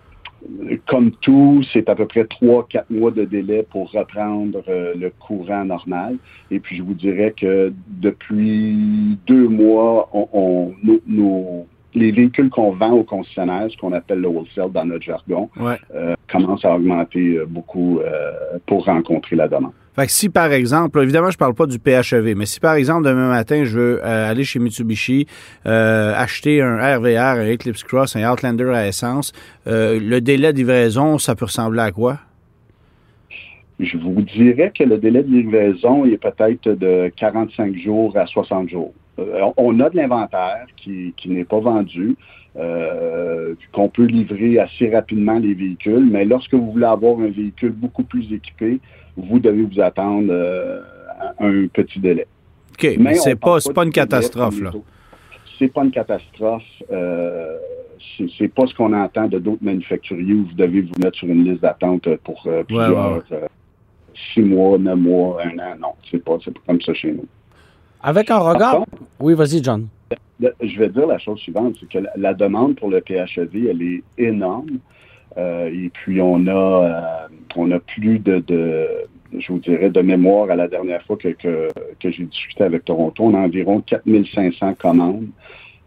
comme 0.87 1.11
tout, 1.23 1.63
c'est 1.73 1.89
à 1.89 1.95
peu 1.95 2.07
près 2.07 2.25
trois, 2.27 2.67
quatre 2.69 2.91
mois 2.91 3.11
de 3.11 3.25
délai 3.25 3.63
pour 3.71 3.91
reprendre 3.93 4.63
euh, 4.69 4.93
le 4.95 5.11
courant 5.11 5.65
normal. 5.65 6.17
Et 6.51 6.59
puis, 6.61 6.77
je 6.77 6.83
vous 6.83 6.95
dirais 6.95 7.33
que 7.37 7.73
depuis 7.89 9.17
deux 9.27 9.49
mois, 9.49 10.09
on, 10.13 10.29
on- 10.33 10.75
nos- 10.83 11.01
nos- 11.07 11.67
les 11.95 12.11
véhicules 12.11 12.51
qu'on 12.51 12.73
vend 12.73 12.91
aux 12.91 13.05
concessionnaires, 13.05 13.69
ce 13.71 13.77
qu'on 13.77 13.93
appelle 13.93 14.19
le 14.21 14.29
wholesale 14.29 14.73
dans 14.73 14.85
notre 14.85 15.05
jargon, 15.05 15.49
Ouais. 15.59 15.77
euh, 15.95 16.15
commencent 16.29 16.65
à 16.65 16.75
augmenter 16.75 17.37
euh, 17.39 17.47
beaucoup 17.49 18.01
euh, 18.01 18.33
pour 18.67 18.85
rencontrer 18.85 19.37
la 19.37 19.47
demande. 19.49 19.73
Fait 19.95 20.07
que 20.07 20.13
si, 20.13 20.29
par 20.29 20.53
exemple, 20.53 21.01
évidemment, 21.01 21.31
je 21.31 21.39
parle 21.39 21.55
pas 21.55 21.67
du 21.67 21.79
PHEV, 21.79 22.35
mais 22.35 22.47
si, 22.47 22.59
par 22.59 22.75
exemple, 22.75 23.07
demain 23.07 23.29
matin, 23.29 23.63
je 23.65 23.79
veux 23.79 24.01
euh, 24.05 24.31
aller 24.31 24.43
chez 24.43 24.59
Mitsubishi, 24.59 25.27
euh, 25.67 26.13
acheter 26.17 26.61
un 26.61 26.79
RVR, 26.79 27.39
un 27.39 27.53
Eclipse 27.53 27.85
Cross, 27.85 28.17
un 28.17 28.29
Outlander 28.29 28.73
à 28.75 28.89
essence, 28.89 29.33
euh, 29.69 30.01
le 30.01 30.21
délai 30.21 30.53
de 30.53 30.59
livraison, 30.59 31.19
ça 31.19 31.37
peut 31.37 31.45
ressembler 31.45 31.81
à 31.81 31.93
quoi? 31.93 32.19
Je 33.79 33.97
vous 33.97 34.21
dirais 34.23 34.73
que 34.77 34.83
le 34.83 34.99
délai 34.99 35.23
de 35.23 35.31
livraison 35.31 36.05
est 36.07 36.17
peut-être 36.17 36.71
de 36.71 37.13
45 37.17 37.77
jours 37.77 38.17
à 38.17 38.27
60 38.27 38.71
jours. 38.71 38.93
on 39.57 39.79
a 39.79 39.91
de 39.91 39.97
l'inventaire 39.97 40.67
qui, 40.77 41.15
n'est 41.27 41.45
pas 41.45 41.61
vendu. 41.61 42.17
Qu'on 43.73 43.89
peut 43.89 44.05
livrer 44.05 44.61
assez 44.61 44.91
rapidement 44.91 45.41
les 45.41 45.55
véhicules, 45.55 46.09
mais 46.09 46.25
lorsque 46.25 46.55
vous 46.55 46.71
voulez 46.71 46.87
avoir 46.87 47.19
un 47.19 47.31
véhicule 47.31 47.73
beaucoup 47.73 48.05
plus 48.05 48.33
équipé, 48.33 48.79
vous 49.17 49.39
devez 49.39 49.63
vous 49.63 49.81
attendre 49.81 50.29
euh, 50.31 50.81
un 51.39 51.67
petit 51.69 51.99
délai. 51.99 52.27
OK, 52.73 52.97
mais, 52.99 53.15
c'est 53.15 53.37
pas, 53.37 53.59
pas, 53.75 53.85
une 53.85 53.93
catastrophe, 53.93 54.61
là. 54.61 54.73
C'est 55.59 55.73
pas 55.73 55.85
une 55.85 55.93
catastrophe. 55.93 56.63
Euh, 56.91 57.59
c'est 58.39 58.49
pas 58.49 58.67
ce 58.67 58.75
qu'on 58.75 58.93
entend 58.93 59.29
de 59.29 59.39
d'autres 59.39 59.63
manufacturiers 59.63 60.35
où 60.35 60.47
vous 60.47 60.55
devez 60.55 60.83
vous 60.83 60.95
mettre 61.03 61.17
sur 61.17 61.29
une 61.29 61.45
liste 61.45 61.63
d'attente 61.63 62.09
pour 62.25 62.43
euh, 62.47 62.63
plusieurs 62.65 63.23
six 64.33 64.43
mois, 64.43 64.79
neuf 64.79 64.99
mois, 64.99 65.43
un 65.45 65.59
an. 65.59 65.77
Non, 65.81 65.93
c'est 66.11 66.23
pas, 66.23 66.39
pas 66.39 66.51
comme 66.67 66.81
ça 66.81 66.95
chez 66.95 67.13
nous. 67.13 67.27
Avec 68.03 68.31
un 68.31 68.39
regard. 68.39 68.85
oui, 69.21 69.35
vas-y, 69.35 69.63
John 69.63 69.89
je 70.41 70.79
vais 70.79 70.89
dire 70.89 71.07
la 71.07 71.19
chose 71.19 71.39
suivante, 71.41 71.77
c'est 71.81 71.89
que 71.89 72.05
la, 72.17 72.35
demande 72.35 72.77
pour 72.77 72.91
le 72.91 73.01
PHEV, 73.01 73.69
elle 73.71 73.83
est 73.83 74.03
énorme. 74.19 74.79
Euh, 75.37 75.69
et 75.69 75.91
puis 75.91 76.21
on 76.21 76.47
a 76.47 76.51
euh, 76.51 77.29
on 77.57 77.71
a 77.71 77.79
plus 77.79 78.19
de, 78.19 78.43
je 79.37 79.53
vous 79.53 79.59
dirais, 79.59 79.91
de 79.91 80.01
mémoire 80.01 80.51
à 80.51 80.57
la 80.57 80.69
dernière 80.69 81.03
fois 81.03 81.17
que, 81.17 81.29
que, 81.29 82.11
j'ai 82.11 82.25
discuté 82.25 82.65
avec 82.65 82.85
Toronto. 82.85 83.25
On 83.25 83.35
a 83.35 83.39
environ 83.39 83.81
4500 83.81 84.75
commandes. 84.75 85.29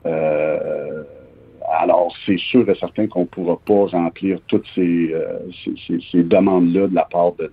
Euh, 0.06 1.04
alors, 1.80 2.14
c'est 2.26 2.40
sûr 2.40 2.70
et 2.70 2.76
certain 2.76 3.08
qu'on 3.08 3.22
ne 3.22 3.26
pourra 3.26 3.58
pas 3.58 3.86
remplir 3.98 4.40
toutes 4.48 4.66
ces, 4.74 5.14
ces, 6.12 6.24
demandes-là 6.24 6.88
de 6.88 6.96
la 6.96 7.04
part 7.04 7.34
de... 7.34 7.52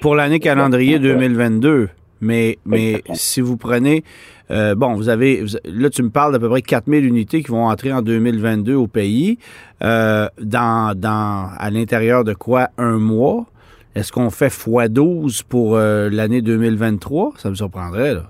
Pour 0.00 0.14
l'année 0.14 0.40
calendrier 0.40 0.98
2022, 0.98 1.90
mais, 2.20 2.58
mais 2.64 3.02
si 3.14 3.40
vous 3.40 3.56
prenez 3.56 4.04
euh, 4.50 4.74
bon, 4.74 4.94
vous 4.94 5.08
avez, 5.08 5.44
là, 5.64 5.90
tu 5.90 6.02
me 6.02 6.10
parles 6.10 6.32
d'à 6.32 6.38
peu 6.38 6.48
près 6.48 6.62
4000 6.62 7.04
unités 7.04 7.42
qui 7.42 7.50
vont 7.50 7.66
entrer 7.66 7.92
en 7.92 8.02
2022 8.02 8.74
au 8.74 8.86
pays. 8.86 9.38
Euh, 9.82 10.28
dans, 10.40 10.96
dans, 10.96 11.50
à 11.56 11.70
l'intérieur 11.70 12.24
de 12.24 12.34
quoi? 12.34 12.68
Un 12.76 12.98
mois? 12.98 13.46
Est-ce 13.94 14.12
qu'on 14.12 14.30
fait 14.30 14.48
x12 14.48 15.42
pour 15.48 15.76
euh, 15.76 16.08
l'année 16.10 16.42
2023? 16.42 17.32
Ça 17.36 17.50
me 17.50 17.54
surprendrait, 17.54 18.14
là. 18.14 18.24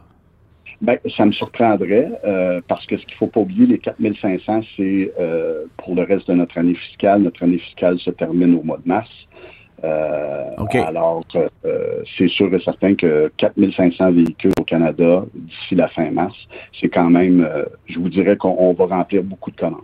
Bien, 0.82 0.96
ça 1.14 1.26
me 1.26 1.32
surprendrait 1.32 2.10
parce 2.66 2.86
que 2.86 2.96
ce 2.96 3.04
qu'il 3.04 3.12
ne 3.12 3.18
faut 3.18 3.26
pas 3.26 3.40
oublier, 3.40 3.66
les 3.66 3.78
4500, 3.78 4.62
c'est 4.78 5.12
pour 5.76 5.94
le 5.94 6.04
reste 6.04 6.28
de 6.28 6.32
notre 6.32 6.56
année 6.56 6.74
fiscale. 6.74 7.20
Notre 7.20 7.42
année 7.42 7.58
fiscale 7.58 7.98
se 7.98 8.08
termine 8.08 8.54
au 8.54 8.62
mois 8.62 8.78
de 8.78 8.88
mars. 8.88 9.10
Euh, 9.84 10.44
alors, 10.86 11.24
euh, 11.34 12.02
c'est 12.16 12.28
sûr 12.28 12.54
et 12.54 12.60
certain 12.60 12.94
que 12.94 13.32
4500 13.38 14.12
véhicules 14.12 14.52
au 14.60 14.64
Canada 14.64 15.24
d'ici 15.34 15.74
la 15.74 15.88
fin 15.88 16.10
mars, 16.10 16.36
c'est 16.78 16.88
quand 16.88 17.08
même, 17.08 17.40
euh, 17.42 17.64
je 17.86 17.98
vous 17.98 18.08
dirais 18.08 18.36
qu'on 18.36 18.72
va 18.74 18.86
remplir 18.86 19.22
beaucoup 19.22 19.50
de 19.50 19.56
commandes. 19.56 19.80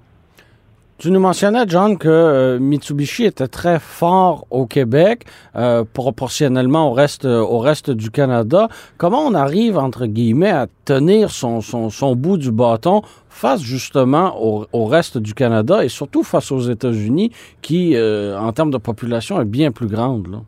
Tu 0.99 1.11
nous 1.11 1.21
mentionnais, 1.21 1.65
John, 1.67 1.99
que 1.99 2.09
euh, 2.09 2.59
Mitsubishi 2.59 3.25
était 3.25 3.49
très 3.49 3.79
fort 3.79 4.47
au 4.51 4.65
Québec, 4.65 5.25
euh, 5.55 5.85
proportionnellement 5.85 6.89
au 6.91 6.95
reste, 6.95 7.27
au 7.27 7.59
reste 7.59 7.91
du 7.91 8.11
Canada. 8.11 8.69
Comment 8.97 9.21
on 9.21 9.35
arrive, 9.35 9.77
entre 9.77 10.07
guillemets, 10.07 10.51
à 10.51 10.69
tenir 10.87 11.31
son, 11.31 11.61
son, 11.61 11.91
son 11.91 12.17
bout 12.17 12.39
du 12.39 12.51
bâton 12.51 13.03
face 13.29 13.61
justement 13.61 14.43
au, 14.43 14.65
au, 14.73 14.87
reste 14.87 15.19
du 15.19 15.35
Canada 15.35 15.85
et 15.85 15.91
surtout 15.91 16.23
face 16.23 16.51
aux 16.51 16.61
États-Unis, 16.61 17.31
qui, 17.61 17.95
euh, 17.95 18.39
en 18.39 18.53
termes 18.53 18.71
de 18.71 18.79
population, 18.79 19.39
est 19.39 19.45
bien 19.45 19.73
plus 19.73 19.89
grande? 19.89 20.29
Là? 20.29 20.39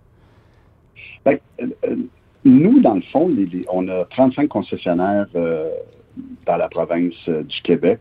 Ben, 1.27 1.39
nous, 2.47 2.81
dans 2.81 2.95
le 2.95 3.03
fond, 3.13 3.31
on 3.71 3.87
a 3.89 4.07
35 4.07 4.49
concessionnaires 4.49 5.27
dans 5.35 6.57
la 6.57 6.69
province 6.71 7.29
du 7.29 7.61
Québec. 7.63 8.01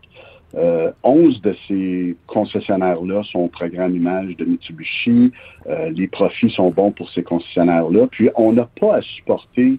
Euh, 0.54 0.90
11 1.02 1.42
de 1.42 1.54
ces 1.66 2.16
concessionnaires-là 2.26 3.22
sont 3.24 3.40
au 3.40 3.48
programme 3.48 3.94
image 3.94 4.36
de 4.36 4.44
Mitsubishi. 4.44 5.32
Euh, 5.68 5.90
les 5.90 6.08
profits 6.08 6.50
sont 6.50 6.70
bons 6.70 6.90
pour 6.90 7.10
ces 7.10 7.22
concessionnaires-là. 7.22 8.06
Puis, 8.10 8.30
on 8.34 8.52
n'a 8.52 8.68
pas 8.80 8.96
à 8.96 9.02
supporter 9.02 9.78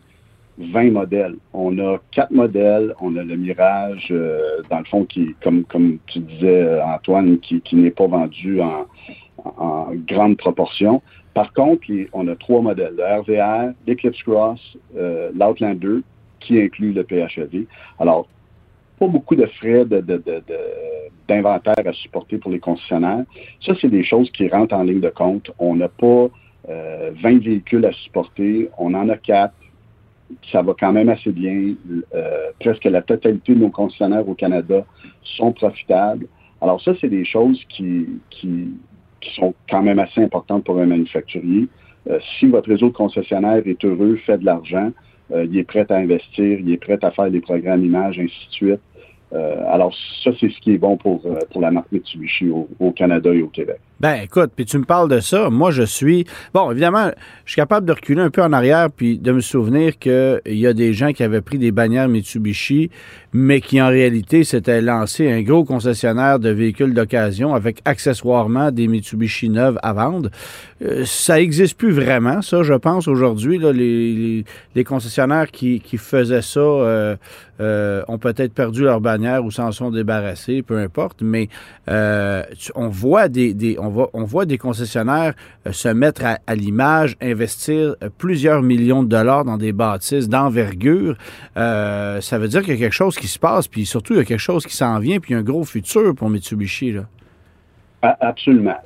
20 0.59 0.91
modèles. 0.91 1.35
On 1.53 1.77
a 1.79 1.97
quatre 2.11 2.31
modèles. 2.31 2.93
On 3.01 3.15
a 3.15 3.23
le 3.23 3.35
Mirage, 3.35 4.07
euh, 4.11 4.61
dans 4.69 4.79
le 4.79 4.85
fond, 4.85 5.05
qui, 5.05 5.33
comme, 5.41 5.63
tu 6.07 6.19
disais, 6.19 6.81
Antoine, 6.81 7.39
qui, 7.39 7.63
n'est 7.73 7.91
pas 7.91 8.07
vendu 8.07 8.61
en, 8.61 8.85
grande 10.07 10.38
proportion. 10.38 11.01
Par 11.33 11.53
contre, 11.53 11.88
on 12.11 12.27
a 12.27 12.35
trois 12.35 12.61
modèles, 12.61 12.93
le 12.97 13.19
RVR, 13.21 13.73
l'Eclipse 13.88 14.21
Cross, 14.23 14.59
euh, 14.97 15.31
l'Outlander, 15.33 16.01
qui 16.41 16.59
inclut 16.59 16.91
le 16.91 17.03
PHEV. 17.03 17.65
Alors, 17.99 18.27
pas 19.00 19.08
beaucoup 19.08 19.36
de 19.36 19.46
frais 19.46 19.86
d'inventaire 19.86 21.75
de, 21.75 21.84
de, 21.84 21.89
à 21.89 21.94
supporter 21.94 22.38
pour 22.38 22.51
les 22.51 22.60
concessionnaires. 22.60 23.24
Ça, 23.65 23.74
c'est 23.79 23.89
des 23.89 24.03
choses 24.03 24.29
qui 24.32 24.48
rentrent 24.50 24.75
en 24.75 24.84
ligne 24.84 25.00
de 25.00 25.10
compte. 25.10 25.51
On 25.58 25.75
n'a 25.75 25.88
pas 25.88 26.29
20 26.68 26.74
euh, 26.74 27.12
véhicules 27.22 27.86
à 27.86 27.91
supporter. 27.94 28.70
On 28.77 28.94
en 28.94 29.10
a 29.10 29.18
quatre. 29.18 29.56
Ça 30.51 30.62
va 30.62 30.75
quand 30.79 30.91
même 30.91 31.10
assez 31.10 31.32
bien. 31.32 31.74
Euh, 32.13 32.51
presque 32.60 32.84
la 32.84 33.01
totalité 33.01 33.56
de 33.56 33.60
nos 33.60 33.70
concessionnaires 33.70 34.27
au 34.27 34.36
Canada 34.36 34.86
sont 35.24 35.53
profitables. 35.53 36.27
Alors 36.62 36.82
ça, 36.82 36.91
c'est 37.00 37.10
des 37.10 37.25
choses 37.25 37.63
qui, 37.70 38.06
qui, 38.29 38.74
sont 39.36 39.53
quand 39.70 39.82
même 39.82 40.00
assez 40.00 40.22
importantes 40.22 40.63
pour 40.63 40.79
un 40.79 40.86
manufacturier. 40.86 41.68
Euh, 42.10 42.20
si 42.38 42.48
votre 42.48 42.70
réseau 42.70 42.88
de 42.88 42.94
concessionnaires 42.94 43.63
est 43.65 43.84
heureux, 43.84 44.15
fait 44.25 44.38
de 44.38 44.46
l'argent, 44.46 44.91
il 45.32 45.56
est 45.60 45.63
prêt 45.63 45.86
à 45.89 45.98
investir, 45.98 46.60
il 46.60 46.72
est 46.72 46.77
prêt 46.77 46.98
à 47.03 47.12
faire 47.12 47.29
des 47.29 47.39
programmes 47.39 47.86
images, 47.86 48.18
ainsi 48.18 48.48
de 48.48 48.51
suite. 48.51 48.79
Euh, 49.31 49.63
alors, 49.67 49.93
ça, 50.24 50.31
c'est 50.39 50.50
ce 50.50 50.59
qui 50.59 50.74
est 50.74 50.77
bon 50.77 50.98
pour, 50.98 51.21
euh, 51.25 51.38
pour 51.51 51.62
la 51.62 51.69
marque 51.69 51.91
Mitsubishi 51.91 52.50
au, 52.50 52.67
au, 52.79 52.91
Canada 52.91 53.31
et 53.31 53.43
au 53.43 53.48
Québec. 53.48 53.79
Ben, 54.00 54.15
écoute, 54.24 54.51
puis 54.55 54.65
tu 54.65 54.77
me 54.79 54.86
parles 54.86 55.09
de 55.09 55.19
ça. 55.19 55.50
Moi, 55.50 55.71
je 55.71 55.83
suis. 55.83 56.25
Bon, 56.53 56.71
évidemment, 56.71 57.12
je 57.45 57.51
suis 57.51 57.62
capable 57.62 57.86
de 57.86 57.91
reculer 57.91 58.21
un 58.21 58.29
peu 58.31 58.41
en 58.41 58.53
arrière 58.53 58.88
puis 58.89 59.19
de 59.19 59.31
me 59.31 59.41
souvenir 59.41 60.00
qu'il 60.00 60.39
y 60.45 60.65
a 60.65 60.74
des 60.74 60.93
gens 60.93 61.12
qui 61.12 61.21
avaient 61.21 61.41
pris 61.41 61.59
des 61.59 61.71
bannières 61.71 62.07
Mitsubishi, 62.07 62.89
mais 63.33 63.62
qui 63.62 63.79
en 63.81 63.89
réalité 63.89 64.43
s'étaient 64.43 64.81
lancé 64.81 65.29
un 65.31 65.41
gros 65.43 65.63
concessionnaire 65.63 66.39
de 66.39 66.50
véhicules 66.50 66.93
d'occasion 66.93 67.53
avec 67.53 67.81
accessoirement 67.86 68.71
des 68.71 68.88
Mitsubishi 68.88 69.50
neuves 69.50 69.77
à 69.83 69.93
vendre. 69.93 70.29
Euh, 70.81 71.03
ça 71.05 71.36
n'existe 71.36 71.77
plus 71.77 71.91
vraiment, 71.91 72.41
ça, 72.41 72.63
je 72.63 72.74
pense, 72.74 73.07
aujourd'hui. 73.07 73.59
Les, 73.59 74.83
concessionnaires 74.83 75.51
qui, 75.51 75.81
faisaient 75.98 76.41
ça 76.41 76.59
euh, 76.59 77.15
euh, 77.59 78.01
ont 78.07 78.17
peut-être 78.17 78.53
perdu 78.53 78.83
leur 78.83 79.01
bannière 79.01 79.43
ou 79.43 79.51
s'en 79.51 79.74
sont 79.74 79.91
débarrassés, 79.91 80.62
peu 80.62 80.77
importe, 80.77 81.21
mais 81.21 81.50
on 82.75 82.88
voit 82.88 83.27
des, 83.27 83.53
des 83.53 83.77
on, 83.77 84.24
voit 84.24 84.45
des 84.45 84.57
concessionnaires 84.57 85.33
se 85.69 85.89
mettre 85.89 86.24
à, 86.25 86.55
l'image, 86.55 87.17
investir 87.21 87.95
plusieurs 88.17 88.62
millions 88.62 89.03
de 89.03 89.09
dollars 89.09 89.43
dans 89.43 89.57
des 89.57 89.74
bâtisses 89.74 90.29
d'envergure. 90.29 91.17
Ça 91.55 92.38
veut 92.38 92.48
dire 92.48 92.62
qu'il 92.62 92.75
y 92.75 92.77
a 92.77 92.79
quelque 92.79 92.93
chose 92.93 93.17
qui 93.17 93.27
se 93.27 93.39
passe, 93.39 93.67
puis 93.67 93.86
surtout, 93.86 94.13
il 94.13 94.17
y 94.17 94.21
a 94.21 94.25
quelque 94.25 94.39
chose 94.39 94.65
qui 94.65 94.75
s'en 94.75 94.98
vient, 95.00 95.19
puis 95.19 95.31
il 95.31 95.33
y 95.33 95.36
a 95.36 95.39
un 95.39 95.43
gros 95.43 95.65
futur 95.65 96.15
pour 96.15 96.29
Mitsubishi. 96.29 96.93
Là. 96.93 97.03
Absolument. 98.01 98.77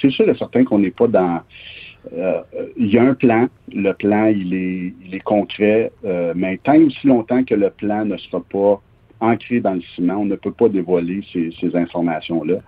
c'est 0.00 0.10
sûr 0.10 0.28
et 0.28 0.36
certain 0.36 0.64
qu'on 0.64 0.78
n'est 0.78 0.92
pas 0.92 1.08
dans... 1.08 1.40
il 2.76 2.86
y 2.86 2.96
a 2.96 3.02
un 3.02 3.14
plan. 3.14 3.48
Le 3.72 3.92
plan, 3.92 4.26
il 4.26 4.54
est, 4.54 4.94
il 5.04 5.14
est 5.14 5.20
concret, 5.20 5.90
mais 6.34 6.58
tant 6.58 6.76
aussi 6.76 7.06
longtemps 7.06 7.42
que 7.42 7.54
le 7.54 7.70
plan 7.70 8.04
ne 8.04 8.16
sera 8.16 8.40
pas 8.40 8.80
ancré 9.20 9.60
dans 9.60 9.74
le 9.74 9.82
ciment. 9.94 10.18
On 10.18 10.24
ne 10.24 10.36
peut 10.36 10.52
pas 10.52 10.68
dévoiler 10.68 11.22
ces, 11.32 11.76
informations-là. 11.76 12.58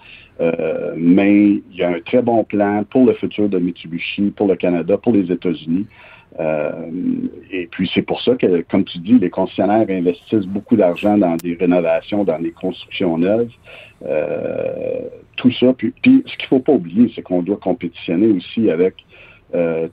Euh, 0.40 0.94
mais 0.96 1.50
il 1.50 1.74
y 1.74 1.82
a 1.82 1.90
un 1.90 2.00
très 2.00 2.22
bon 2.22 2.44
plan 2.44 2.84
pour 2.88 3.06
le 3.06 3.12
futur 3.14 3.48
de 3.48 3.58
Mitsubishi, 3.58 4.30
pour 4.30 4.48
le 4.48 4.56
Canada, 4.56 4.96
pour 4.96 5.12
les 5.12 5.30
États-Unis. 5.30 5.86
Euh, 6.38 6.70
et 7.50 7.66
puis 7.66 7.90
c'est 7.92 8.02
pour 8.02 8.22
ça 8.22 8.36
que, 8.36 8.62
comme 8.70 8.84
tu 8.84 8.98
dis, 8.98 9.18
les 9.18 9.30
concessionnaires 9.30 9.86
investissent 9.88 10.46
beaucoup 10.46 10.76
d'argent 10.76 11.18
dans 11.18 11.36
des 11.36 11.54
rénovations, 11.54 12.24
dans 12.24 12.38
des 12.38 12.52
constructions 12.52 13.18
neuves. 13.18 13.50
Euh, 14.06 15.00
tout 15.36 15.50
ça. 15.52 15.72
Puis, 15.72 15.92
ce 16.04 16.36
qu'il 16.36 16.44
ne 16.44 16.48
faut 16.48 16.60
pas 16.60 16.72
oublier, 16.72 17.10
c'est 17.14 17.22
qu'on 17.22 17.42
doit 17.42 17.56
compétitionner 17.56 18.28
aussi 18.28 18.70
avec 18.70 18.94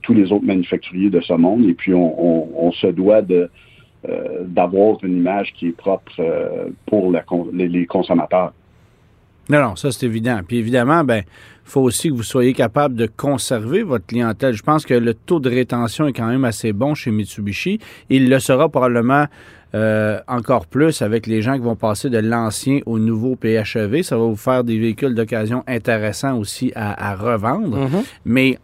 tous 0.02 0.14
les 0.14 0.30
autres 0.30 0.44
manufacturiers 0.44 1.10
de 1.10 1.20
ce 1.20 1.32
monde. 1.32 1.68
Et 1.68 1.74
puis 1.74 1.92
on 1.92 2.70
se 2.70 2.86
doit 2.86 3.22
de 3.22 3.50
euh, 4.08 4.44
d'avoir 4.44 5.02
une 5.02 5.16
image 5.16 5.52
qui 5.54 5.66
est 5.66 5.76
propre 5.76 6.12
euh, 6.20 6.68
pour 6.86 7.12
les 7.52 7.86
consommateurs. 7.86 8.52
Non, 9.48 9.62
non, 9.62 9.76
ça 9.76 9.90
c'est 9.92 10.06
évident. 10.06 10.40
Puis 10.46 10.58
évidemment, 10.58 11.04
ben, 11.04 11.22
il 11.24 11.70
faut 11.70 11.82
aussi 11.82 12.08
que 12.08 12.14
vous 12.14 12.22
soyez 12.22 12.52
capable 12.52 12.94
de 12.94 13.06
conserver 13.06 13.82
votre 13.82 14.06
clientèle. 14.06 14.54
Je 14.54 14.62
pense 14.62 14.84
que 14.84 14.94
le 14.94 15.14
taux 15.14 15.40
de 15.40 15.48
rétention 15.48 16.06
est 16.06 16.12
quand 16.12 16.26
même 16.26 16.44
assez 16.44 16.72
bon 16.72 16.94
chez 16.94 17.10
Mitsubishi. 17.10 17.78
Il 18.10 18.28
le 18.28 18.38
sera 18.40 18.68
probablement 18.68 19.26
euh, 19.74 20.18
encore 20.28 20.66
plus 20.66 21.02
avec 21.02 21.26
les 21.26 21.42
gens 21.42 21.54
qui 21.54 21.60
vont 21.60 21.76
passer 21.76 22.08
de 22.08 22.18
l'ancien 22.18 22.80
au 22.86 22.98
nouveau 22.98 23.36
PHEV. 23.36 24.02
Ça 24.02 24.16
va 24.16 24.24
vous 24.24 24.36
faire 24.36 24.64
des 24.64 24.78
véhicules 24.78 25.14
d'occasion 25.14 25.62
intéressants 25.66 26.38
aussi 26.38 26.72
à, 26.74 27.14
revendre. 27.14 27.86
Mm-hmm. 27.86 28.04
Mais 28.24 28.58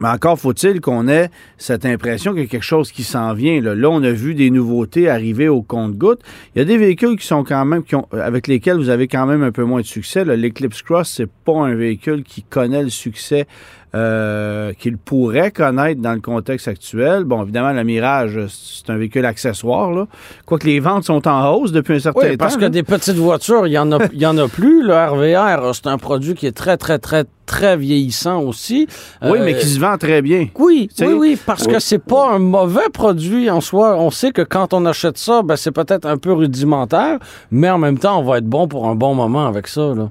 mais 0.00 0.08
encore 0.08 0.38
faut-il 0.38 0.80
qu'on 0.80 1.08
ait 1.08 1.30
cette 1.58 1.84
impression 1.84 2.32
qu'il 2.32 2.42
y 2.42 2.44
a 2.44 2.48
quelque 2.48 2.62
chose 2.62 2.92
qui 2.92 3.02
s'en 3.02 3.32
vient. 3.34 3.60
Là. 3.60 3.88
on 3.88 4.02
a 4.02 4.10
vu 4.10 4.34
des 4.34 4.50
nouveautés 4.50 5.08
arriver 5.08 5.48
au 5.48 5.62
compte-goutte. 5.62 6.20
Il 6.54 6.58
y 6.58 6.62
a 6.62 6.64
des 6.64 6.76
véhicules 6.76 7.16
qui 7.16 7.26
sont 7.26 7.44
quand 7.44 7.64
même, 7.64 7.82
qui 7.82 7.94
ont, 7.94 8.06
avec 8.12 8.46
lesquels 8.46 8.76
vous 8.76 8.88
avez 8.88 9.08
quand 9.08 9.26
même 9.26 9.42
un 9.42 9.52
peu 9.52 9.64
moins 9.64 9.80
de 9.80 9.86
succès. 9.86 10.24
L'Eclipse 10.24 10.82
Cross, 10.82 11.14
c'est 11.16 11.30
pas 11.30 11.66
un 11.66 11.74
véhicule 11.74 12.22
qui 12.24 12.42
connaît 12.42 12.82
le 12.82 12.90
succès 12.90 13.46
euh, 13.94 14.72
qu'il 14.74 14.98
pourrait 14.98 15.50
connaître 15.52 16.00
dans 16.00 16.12
le 16.12 16.20
contexte 16.20 16.68
actuel. 16.68 17.24
Bon, 17.24 17.42
évidemment, 17.42 17.72
le 17.72 17.84
Mirage, 17.84 18.38
c'est 18.48 18.90
un 18.90 18.96
véhicule 18.96 19.24
accessoire. 19.24 19.92
Là. 19.92 20.06
Quoique 20.44 20.66
les 20.66 20.80
ventes 20.80 21.04
sont 21.04 21.26
en 21.28 21.48
hausse 21.52 21.72
depuis 21.72 21.94
un 21.94 21.98
certain 22.00 22.30
oui, 22.30 22.36
parce 22.36 22.56
que 22.56 22.66
des 22.66 22.82
petites 22.82 23.16
voitures, 23.16 23.66
il 23.66 23.70
n'y 23.70 23.78
en, 23.78 23.92
a, 23.92 23.98
y 24.12 24.26
en 24.26 24.36
a 24.38 24.48
plus. 24.48 24.82
Le 24.82 24.92
RVR, 24.92 25.74
c'est 25.74 25.86
un 25.86 25.98
produit 25.98 26.34
qui 26.34 26.46
est 26.46 26.56
très, 26.56 26.76
très, 26.76 26.98
très, 26.98 27.24
très 27.46 27.76
vieillissant 27.76 28.42
aussi. 28.42 28.86
Oui, 29.22 29.38
mais 29.42 29.54
qui 29.56 29.66
se 29.66 29.80
vend 29.80 29.96
très 29.96 30.20
bien. 30.20 30.48
Oui, 30.58 30.90
oui, 31.00 31.12
oui, 31.12 31.38
parce 31.46 31.66
que 31.66 31.78
c'est 31.78 32.04
pas 32.04 32.32
un 32.32 32.38
mauvais 32.38 32.88
produit 32.92 33.48
en 33.50 33.60
soi. 33.60 33.96
On 33.96 34.10
sait 34.10 34.32
que 34.32 34.42
quand 34.42 34.74
on 34.74 34.84
achète 34.84 35.16
ça, 35.16 35.42
ben, 35.42 35.56
c'est 35.56 35.72
peut-être 35.72 36.06
un 36.06 36.18
peu 36.18 36.32
rudimentaire, 36.32 37.18
mais 37.50 37.70
en 37.70 37.78
même 37.78 37.98
temps, 37.98 38.18
on 38.18 38.24
va 38.24 38.38
être 38.38 38.46
bon 38.46 38.68
pour 38.68 38.88
un 38.88 38.94
bon 38.94 39.14
moment 39.14 39.46
avec 39.46 39.68
ça. 39.68 39.94
Là. 39.94 40.10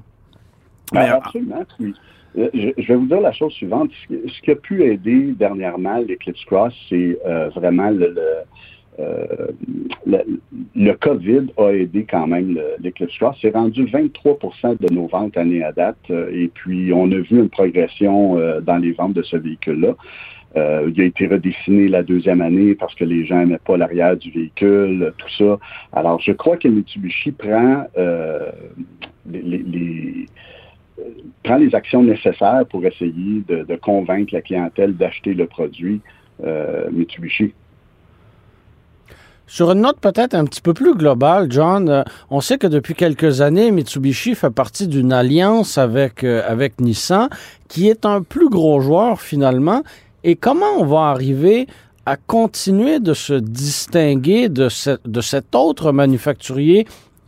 Ben, 0.92 1.12
absolument, 1.12 1.64
oui. 1.78 1.94
Euh, 2.38 2.48
je, 2.54 2.86
vais 2.86 2.94
vous 2.94 3.06
dire 3.06 3.20
la 3.20 3.32
chose 3.32 3.52
suivante. 3.52 3.90
Ce 4.10 4.40
qui 4.42 4.50
a 4.50 4.56
pu 4.56 4.84
aider 4.84 5.32
dernièrement 5.38 5.98
l'Eclipse 5.98 6.44
Cross, 6.44 6.74
c'est 6.88 7.18
euh, 7.26 7.48
vraiment 7.54 7.90
le, 7.90 8.14
euh, 8.98 9.26
le, 10.06 10.18
le, 10.74 10.92
COVID 10.94 11.46
a 11.56 11.70
aidé 11.70 12.06
quand 12.08 12.26
même 12.26 12.58
l'Eclipse 12.80 13.16
Cross. 13.18 13.36
C'est 13.40 13.54
rendu 13.54 13.84
23% 13.84 14.78
de 14.80 14.94
nos 14.94 15.06
ventes 15.06 15.36
année 15.36 15.62
à 15.62 15.72
date. 15.72 16.10
et 16.10 16.50
puis, 16.52 16.92
on 16.92 17.10
a 17.10 17.16
vu 17.16 17.38
une 17.38 17.48
progression 17.48 18.36
dans 18.60 18.76
les 18.76 18.92
ventes 18.92 19.14
de 19.14 19.22
ce 19.22 19.36
véhicule-là. 19.36 19.94
il 20.54 21.00
a 21.00 21.04
été 21.04 21.26
redessiné 21.26 21.88
la 21.88 22.02
deuxième 22.02 22.42
année 22.42 22.74
parce 22.74 22.94
que 22.94 23.04
les 23.04 23.24
gens 23.24 23.38
n'aimaient 23.38 23.58
pas 23.58 23.76
l'arrière 23.76 24.16
du 24.16 24.30
véhicule, 24.30 25.12
tout 25.16 25.30
ça. 25.38 25.58
Alors, 25.92 26.20
je 26.20 26.32
crois 26.32 26.56
que 26.58 26.68
Mitsubishi 26.68 27.32
prend 27.32 27.86
les 29.26 30.26
prend 31.42 31.56
les 31.56 31.74
actions 31.74 32.02
nécessaires 32.02 32.64
pour 32.70 32.84
essayer 32.84 33.42
de, 33.48 33.76
convaincre 33.76 34.34
la 34.34 34.42
clientèle 34.42 34.96
d'acheter 34.96 35.34
le 35.34 35.46
produit 35.46 36.00
euh, 36.44 36.88
Mitsubishi. 36.90 37.52
Sur 39.48 39.70
une 39.70 39.82
note 39.82 40.00
peut-être 40.00 40.34
un 40.34 40.44
petit 40.44 40.60
peu 40.60 40.74
plus 40.74 40.96
globale, 40.96 41.46
John, 41.50 41.88
euh, 41.88 42.02
on 42.30 42.40
sait 42.40 42.58
que 42.58 42.66
depuis 42.66 42.94
quelques 42.94 43.40
années, 43.40 43.70
Mitsubishi 43.70 44.34
fait 44.34 44.50
partie 44.50 44.88
d'une 44.88 45.12
alliance 45.12 45.78
avec, 45.78 46.24
euh, 46.24 46.42
avec 46.46 46.80
Nissan, 46.80 47.28
qui 47.68 47.88
est 47.88 48.04
un 48.04 48.22
plus 48.22 48.48
gros 48.48 48.80
joueur 48.80 49.20
finalement. 49.20 49.82
Et 50.24 50.34
comment 50.34 50.80
on 50.80 50.84
va 50.84 51.10
arriver 51.10 51.68
à 52.06 52.16
continuer 52.16 52.98
de 52.98 53.14
se 53.14 53.34
distinguer 53.34 54.48
de, 54.48 54.68
de 55.04 55.20
cet 55.20 55.54
autre 55.54 55.92
manufacturier 55.92 56.86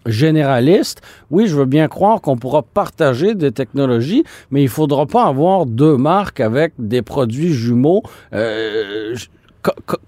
généraliste, 0.08 1.02
oui, 1.30 1.46
je 1.46 1.56
veux 1.56 1.66
bien 1.66 1.88
croire 1.88 2.20
qu'on 2.20 2.36
pourra 2.36 2.62
partager 2.62 3.34
des 3.34 3.52
technologies, 3.52 4.24
mais 4.50 4.60
il 4.60 4.64
ne 4.64 4.70
faudra 4.70 5.06
pas 5.06 5.24
avoir 5.24 5.66
deux 5.66 5.96
marques 5.96 6.40
avec 6.40 6.72
des 6.78 7.02
produits 7.02 7.52
jumeaux. 7.52 8.02
Euh, 8.32 9.14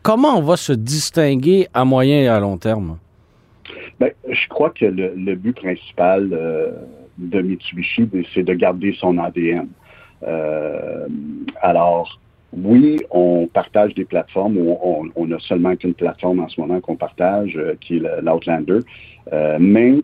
comment 0.02 0.38
on 0.38 0.42
va 0.42 0.56
se 0.56 0.72
distinguer 0.72 1.68
à 1.74 1.84
moyen 1.84 2.20
et 2.20 2.28
à 2.28 2.40
long 2.40 2.56
terme? 2.56 2.98
Bien, 3.98 4.10
je 4.28 4.48
crois 4.48 4.70
que 4.70 4.86
le, 4.86 5.34
but 5.34 5.54
principal 5.54 6.30
euh, 6.32 6.70
de 7.18 7.42
Mitsubishi, 7.42 8.08
c'est 8.34 8.42
de 8.42 8.54
garder 8.54 8.96
son 8.98 9.18
ADN. 9.18 9.68
Euh, 10.26 11.06
alors, 11.60 12.18
oui, 12.52 13.00
on 13.10 13.46
partage 13.46 13.94
des 13.94 14.04
plateformes. 14.04 14.58
On, 14.58 15.08
on, 15.14 15.26
n'a 15.26 15.38
seulement 15.38 15.76
qu'une 15.76 15.94
plateforme 15.94 16.40
en 16.40 16.48
ce 16.48 16.60
moment 16.60 16.80
qu'on 16.80 16.96
partage, 16.96 17.56
euh, 17.56 17.74
qui 17.80 17.96
est 17.96 18.02
l'Outlander. 18.22 18.80
Euh, 19.32 19.58
mais 19.60 19.94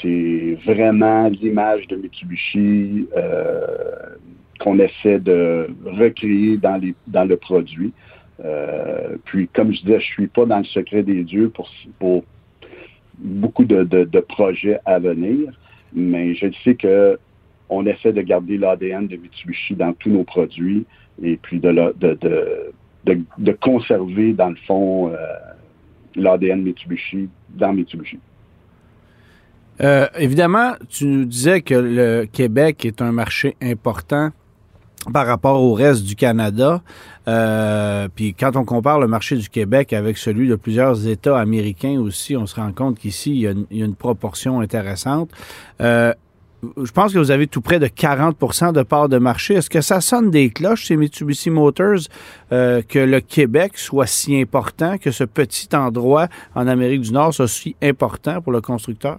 c'est 0.00 0.56
vraiment 0.64 1.28
l'image 1.28 1.86
de 1.88 1.96
Mitsubishi 1.96 3.08
euh, 3.16 3.66
qu'on 4.58 4.78
essaie 4.78 5.18
de 5.18 5.68
recréer 5.84 6.56
dans, 6.56 6.76
les, 6.76 6.94
dans 7.06 7.24
le 7.24 7.36
produit. 7.36 7.92
puis, 9.24 9.48
comme 9.48 9.72
je 9.72 9.82
disais, 9.82 10.00
je 10.00 10.06
suis 10.06 10.26
pas 10.28 10.46
dans 10.46 10.58
le 10.58 10.64
secret 10.64 11.02
des 11.02 11.24
dieux 11.24 11.50
pour, 11.50 11.68
pour 11.98 12.24
beaucoup 13.18 13.64
de, 13.64 13.84
de 13.84 14.20
projets 14.20 14.78
à 14.84 14.98
venir, 14.98 15.52
mais 15.92 16.34
je 16.34 16.46
sais 16.64 16.74
que 16.74 17.18
on 17.68 17.86
essaie 17.86 18.12
de 18.12 18.22
garder 18.22 18.58
l'ADN 18.58 19.06
de 19.06 19.16
Mitsubishi 19.16 19.74
dans 19.74 19.92
tous 19.94 20.10
nos 20.10 20.24
produits 20.24 20.84
et 21.22 21.36
puis 21.36 21.60
de, 21.60 21.94
de, 23.04 23.52
conserver, 23.60 24.32
dans 24.32 24.50
le 24.50 24.56
fond, 24.66 25.08
euh, 25.08 25.16
l'ADN 26.16 26.62
Mitsubishi 26.62 27.28
dans 27.50 27.72
Mitsubishi. 27.72 28.18
Euh, 29.80 30.06
évidemment, 30.18 30.74
tu 30.88 31.06
nous 31.06 31.24
disais 31.24 31.62
que 31.62 31.74
le 31.74 32.26
Québec 32.30 32.84
est 32.84 33.02
un 33.02 33.12
marché 33.12 33.56
important 33.60 34.30
par 35.12 35.26
rapport 35.26 35.60
au 35.60 35.72
reste 35.72 36.04
du 36.04 36.14
Canada. 36.14 36.82
Euh, 37.26 38.08
puis 38.14 38.34
quand 38.34 38.54
on 38.54 38.64
compare 38.64 39.00
le 39.00 39.08
marché 39.08 39.36
du 39.36 39.48
Québec 39.48 39.92
avec 39.92 40.16
celui 40.16 40.48
de 40.48 40.54
plusieurs 40.54 41.08
États 41.08 41.38
américains 41.38 41.98
aussi, 41.98 42.36
on 42.36 42.46
se 42.46 42.54
rend 42.54 42.72
compte 42.72 42.98
qu'ici, 42.98 43.40
il, 43.40 43.66
il, 43.70 43.78
y 43.78 43.82
a 43.82 43.86
une 43.86 43.96
proportion 43.96 44.60
intéressante 44.60 45.30
je 46.62 46.92
pense 46.92 47.12
que 47.12 47.18
vous 47.18 47.30
avez 47.30 47.46
tout 47.46 47.60
près 47.60 47.80
de 47.80 47.86
40% 47.86 48.72
de 48.72 48.82
part 48.82 49.08
de 49.08 49.18
marché. 49.18 49.54
Est-ce 49.54 49.68
que 49.68 49.80
ça 49.80 50.00
sonne 50.00 50.30
des 50.30 50.50
cloches 50.50 50.84
chez 50.84 50.96
Mitsubishi 50.96 51.50
Motors 51.50 52.08
euh, 52.52 52.82
que 52.82 53.00
le 53.00 53.20
Québec 53.20 53.76
soit 53.76 54.06
si 54.06 54.40
important, 54.40 54.96
que 54.98 55.10
ce 55.10 55.24
petit 55.24 55.74
endroit 55.74 56.28
en 56.54 56.68
Amérique 56.68 57.02
du 57.02 57.12
Nord 57.12 57.34
soit 57.34 57.48
si 57.48 57.74
important 57.82 58.40
pour 58.40 58.52
le 58.52 58.60
constructeur? 58.60 59.18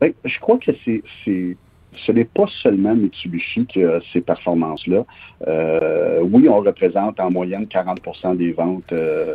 Bien, 0.00 0.10
je 0.24 0.38
crois 0.40 0.58
que 0.58 0.72
c'est 0.84 1.56
ce 2.04 2.12
n'est 2.12 2.24
pas 2.24 2.46
seulement 2.62 2.94
Mitsubishi 2.94 3.66
qui 3.66 3.82
a 3.82 4.00
ces 4.12 4.20
performances-là. 4.20 5.04
Euh, 5.46 6.20
oui, 6.22 6.48
on 6.48 6.60
représente 6.60 7.18
en 7.20 7.30
moyenne 7.30 7.64
40% 7.64 8.36
des 8.36 8.52
ventes 8.52 8.92
euh, 8.92 9.34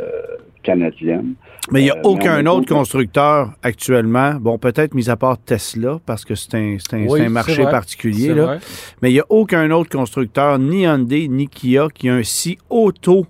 canadiennes. 0.63 1.33
Mais 1.71 1.81
il 1.81 1.83
n'y 1.85 1.91
a 1.91 1.97
euh, 1.97 2.01
aucun 2.03 2.45
autre 2.45 2.73
constructeur 2.73 3.51
actuellement, 3.63 4.35
bon, 4.35 4.57
peut-être 4.57 4.93
mis 4.93 5.09
à 5.09 5.15
part 5.15 5.37
Tesla, 5.39 5.99
parce 6.05 6.25
que 6.25 6.35
c'est 6.35 6.55
un, 6.55 7.29
marché 7.29 7.63
particulier, 7.63 8.33
là, 8.33 8.57
mais 9.01 9.11
il 9.11 9.13
n'y 9.13 9.19
a 9.19 9.25
aucun 9.29 9.69
autre 9.71 9.89
constructeur, 9.89 10.59
ni 10.59 10.83
Hyundai, 10.83 11.27
ni 11.27 11.47
Kia, 11.47 11.87
qui 11.93 12.09
a 12.09 12.15
un 12.15 12.23
si 12.23 12.57
haut 12.69 12.91
taux 12.91 13.25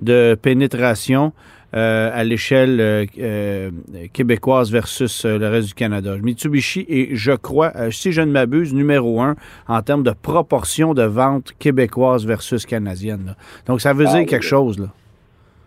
de 0.00 0.36
pénétration 0.40 1.32
euh, 1.74 2.10
à 2.14 2.22
l'échelle 2.22 2.80
euh, 2.80 3.04
euh, 3.18 3.70
québécoise 4.12 4.70
versus 4.70 5.26
le 5.26 5.48
reste 5.48 5.68
du 5.68 5.74
Canada. 5.74 6.16
Mitsubishi 6.16 6.86
est, 6.88 7.16
je 7.16 7.32
crois, 7.32 7.72
si 7.90 8.12
je 8.12 8.20
ne 8.20 8.30
m'abuse, 8.30 8.72
numéro 8.72 9.20
un 9.20 9.34
en 9.66 9.82
termes 9.82 10.04
de 10.04 10.12
proportion 10.12 10.94
de 10.94 11.02
ventes 11.02 11.52
québécoises 11.58 12.24
versus 12.24 12.64
canadiennes. 12.66 13.34
Donc, 13.66 13.80
ça 13.80 13.92
veut 13.92 14.06
ah, 14.08 14.16
dire 14.16 14.26
quelque 14.26 14.44
chose, 14.44 14.78
là. 14.78 14.86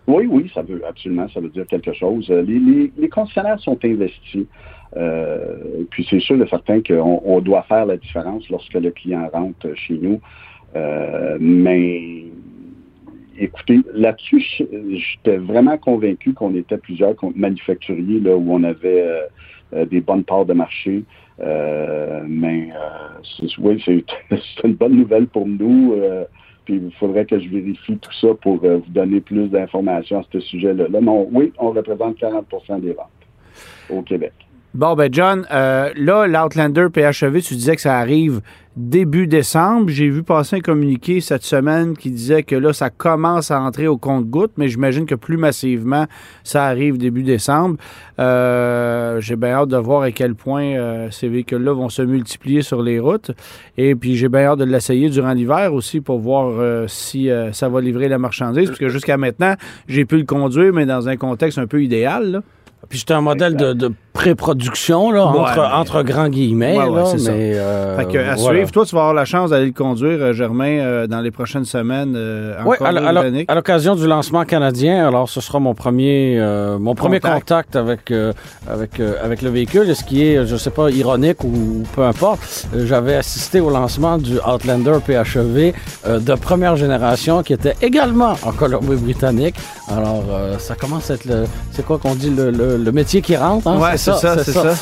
Oui, 0.07 0.25
oui, 0.25 0.49
ça 0.55 0.61
veut 0.61 0.81
absolument, 0.87 1.27
ça 1.33 1.41
veut 1.41 1.49
dire 1.49 1.67
quelque 1.67 1.93
chose. 1.93 2.29
Les, 2.29 2.91
les, 2.97 3.09
concessionnaires 3.09 3.59
sont 3.59 3.77
investis. 3.83 4.45
puis 5.91 6.07
c'est 6.09 6.21
sûr 6.21 6.37
de 6.37 6.45
certain 6.45 6.81
qu'on 6.81 7.21
on 7.25 7.41
doit 7.41 7.63
faire 7.63 7.85
la 7.85 7.97
différence 7.97 8.49
lorsque 8.49 8.73
le 8.73 8.89
client 8.91 9.29
rentre 9.31 9.67
chez 9.75 9.99
nous. 10.01 10.21
mais 11.39 12.23
écoutez, 13.39 13.79
là-dessus, 13.93 14.43
j'étais 14.91 15.37
vraiment 15.37 15.77
convaincu 15.77 16.33
qu'on 16.33 16.53
était 16.55 16.77
plusieurs 16.77 17.15
manufacturiers 17.35 18.19
là, 18.19 18.35
où 18.35 18.53
on 18.53 18.63
avait 18.63 19.01
euh, 19.01 19.21
euh, 19.73 19.85
des 19.85 20.01
bonnes 20.01 20.23
parts 20.23 20.45
de 20.45 20.53
marché. 20.53 21.03
Euh, 21.39 22.21
mais 22.27 22.69
oui, 23.59 23.83
c'est 23.85 24.63
une 24.63 24.73
bonne 24.73 24.95
nouvelle 24.95 25.27
pour 25.27 25.47
nous. 25.47 25.95
puis 26.65 26.75
il 26.75 26.91
faudrait 26.99 27.25
que 27.25 27.39
je 27.39 27.47
vérifie 27.49 27.97
tout 27.97 28.13
ça 28.13 28.27
pour 28.41 28.57
vous 28.57 28.83
donner 28.89 29.21
plus 29.21 29.47
d'informations 29.47 30.19
à 30.19 30.23
ce 30.31 30.39
sujet-là. 30.39 30.87
Là, 30.89 30.99
oui, 31.31 31.53
on 31.57 31.71
représente 31.71 32.17
40% 32.19 32.81
des 32.81 32.93
ventes 32.93 33.07
au 33.89 34.01
Québec. 34.01 34.33
Bon, 34.75 34.93
ben 34.93 35.11
John, 35.11 35.47
euh, 35.51 35.89
là, 35.95 36.27
l'Outlander 36.27 36.89
PHEV, 36.93 37.41
tu 37.41 37.55
disais 37.55 37.75
que 37.75 37.81
ça 37.81 37.97
arrive 37.97 38.41
début 38.77 39.25
décembre. 39.25 39.89
J'ai 39.89 40.11
vu 40.11 40.21
passer 40.21 40.57
un 40.57 40.59
communiqué 40.59 41.21
cette 41.21 41.41
semaine 41.41 41.97
qui 41.97 42.11
disait 42.11 42.43
que 42.43 42.55
là, 42.55 42.71
ça 42.71 42.91
commence 42.91 43.49
à 43.49 43.59
entrer 43.59 43.87
au 43.87 43.97
compte-goutte, 43.97 44.51
mais 44.57 44.67
j'imagine 44.67 45.07
que 45.07 45.15
plus 45.15 45.37
massivement, 45.37 46.05
ça 46.43 46.65
arrive 46.65 46.99
début 46.99 47.23
décembre. 47.23 47.77
Euh, 48.19 49.19
j'ai 49.21 49.35
bien 49.35 49.53
hâte 49.53 49.69
de 49.69 49.77
voir 49.77 50.03
à 50.03 50.11
quel 50.11 50.35
point 50.35 50.65
euh, 50.65 51.09
ces 51.09 51.29
véhicules-là 51.29 51.73
vont 51.73 51.89
se 51.89 52.03
multiplier 52.03 52.61
sur 52.61 52.83
les 52.83 52.99
routes. 52.99 53.31
Et 53.75 53.95
puis, 53.95 54.17
j'ai 54.17 54.29
bien 54.29 54.41
hâte 54.41 54.59
de 54.59 54.65
l'essayer 54.65 55.09
durant 55.09 55.33
l'hiver 55.33 55.73
aussi 55.73 55.99
pour 55.99 56.19
voir 56.19 56.87
si 56.87 57.27
ça 57.53 57.69
va 57.69 57.81
livrer 57.81 58.07
la 58.07 58.19
marchandise, 58.19 58.67
parce 58.67 58.79
que 58.79 58.89
jusqu'à 58.89 59.17
maintenant, 59.17 59.55
j'ai 59.87 60.05
pu 60.05 60.17
le 60.17 60.25
conduire, 60.25 60.73
mais 60.73 60.85
dans 60.85 61.09
un 61.09 61.17
contexte 61.17 61.57
un 61.57 61.65
peu 61.65 61.81
idéal. 61.81 62.43
Puis 62.87 62.99
c'était 62.99 63.15
un 63.15 63.21
modèle 63.21 63.55
de 63.55 63.91
pré-production, 64.19 65.11
là, 65.11 65.27
Ouais, 65.31 65.39
entre, 65.39 65.55
mais- 65.55 65.75
entre 65.75 66.03
grands 66.03 66.27
guillemets. 66.29 66.77
Ouais, 66.77 66.85
là, 66.93 67.03
mais, 67.25 67.53
euh, 67.55 67.97
Fait 67.97 68.05
que, 68.05 68.17
à 68.17 68.35
voilà. 68.35 68.57
suivre, 68.57 68.71
toi, 68.71 68.85
tu 68.85 68.93
vas 68.95 69.01
avoir 69.01 69.13
la 69.13 69.23
chance 69.25 69.51
d'aller 69.51 69.67
le 69.67 69.71
conduire, 69.71 70.17
euh, 70.21 70.33
Germain, 70.33 70.79
euh, 70.79 71.07
dans 71.07 71.21
les 71.21 71.31
prochaines 71.31 71.63
semaines 71.65 72.13
euh, 72.17 72.61
en 72.61 72.67
Oui, 72.67 72.75
à, 73.47 73.55
l'occasion 73.55 73.95
du 73.95 74.07
lancement 74.07 74.43
canadien, 74.43 75.07
alors 75.07 75.29
ce 75.29 75.39
sera 75.39 75.59
mon 75.59 75.73
premier, 75.73 76.37
euh, 76.37 76.77
mon 76.79 76.95
premier 76.95 77.19
Contact. 77.21 77.75
avec, 77.77 78.11
euh, 78.11 78.33
avec, 78.69 78.99
euh, 78.99 79.13
avec 79.23 79.41
le 79.41 79.49
véhicule, 79.51 79.95
ce 79.95 80.03
qui 80.03 80.25
est, 80.27 80.45
je 80.45 80.55
sais 80.57 80.69
pas, 80.69 80.89
ironique 80.89 81.41
ou, 81.45 81.83
peu 81.95 82.03
importe. 82.03 82.67
J'avais 82.75 83.15
assisté 83.15 83.61
au 83.61 83.69
lancement 83.69 84.17
du 84.17 84.37
Outlander 84.45 84.97
PHEV 85.05 85.73
euh, 86.07 86.19
de 86.19 86.33
première 86.35 86.75
génération 86.75 87.41
qui 87.43 87.53
était 87.53 87.75
également 87.81 88.33
en 88.43 88.51
Colombie-Britannique. 88.51 89.55
Alors, 89.89 90.23
euh, 90.31 90.57
ça 90.59 90.75
commence 90.75 91.09
à 91.09 91.13
être 91.15 91.25
le, 91.25 91.45
c'est 91.71 91.85
quoi 91.85 91.97
qu'on 91.97 92.15
dit, 92.15 92.29
le, 92.29 92.51
le- 92.51 92.77
le 92.77 92.91
métier 92.91 93.21
qui 93.21 93.35
rentre, 93.37 93.67
hein? 93.67 93.77
C'est 94.15 94.27
ça, 94.27 94.43
c'est 94.43 94.51
ça. 94.51 94.73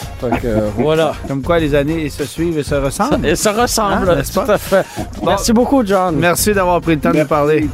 Que, 0.41 0.47
euh, 0.47 0.69
voilà. 0.77 1.13
Comme 1.27 1.41
quoi, 1.41 1.59
les 1.59 1.73
années 1.75 2.09
se 2.09 2.25
suivent 2.25 2.57
et 2.59 2.63
se 2.63 2.75
ressemblent. 2.75 3.25
Et 3.25 3.35
ça 3.35 3.51
ressemble, 3.53 4.09
Hein, 4.09 4.15
n'est-ce 4.15 4.33
tout 4.33 4.45
pas? 4.45 4.53
à 4.53 4.57
fait. 4.57 4.85
Merci 5.23 5.53
beaucoup, 5.53 5.85
John. 5.85 6.15
Merci 6.15 6.53
d'avoir 6.53 6.81
pris 6.81 6.95
le 6.95 7.01
temps 7.01 7.11
de 7.11 7.19
nous 7.19 7.25
parler. 7.25 7.67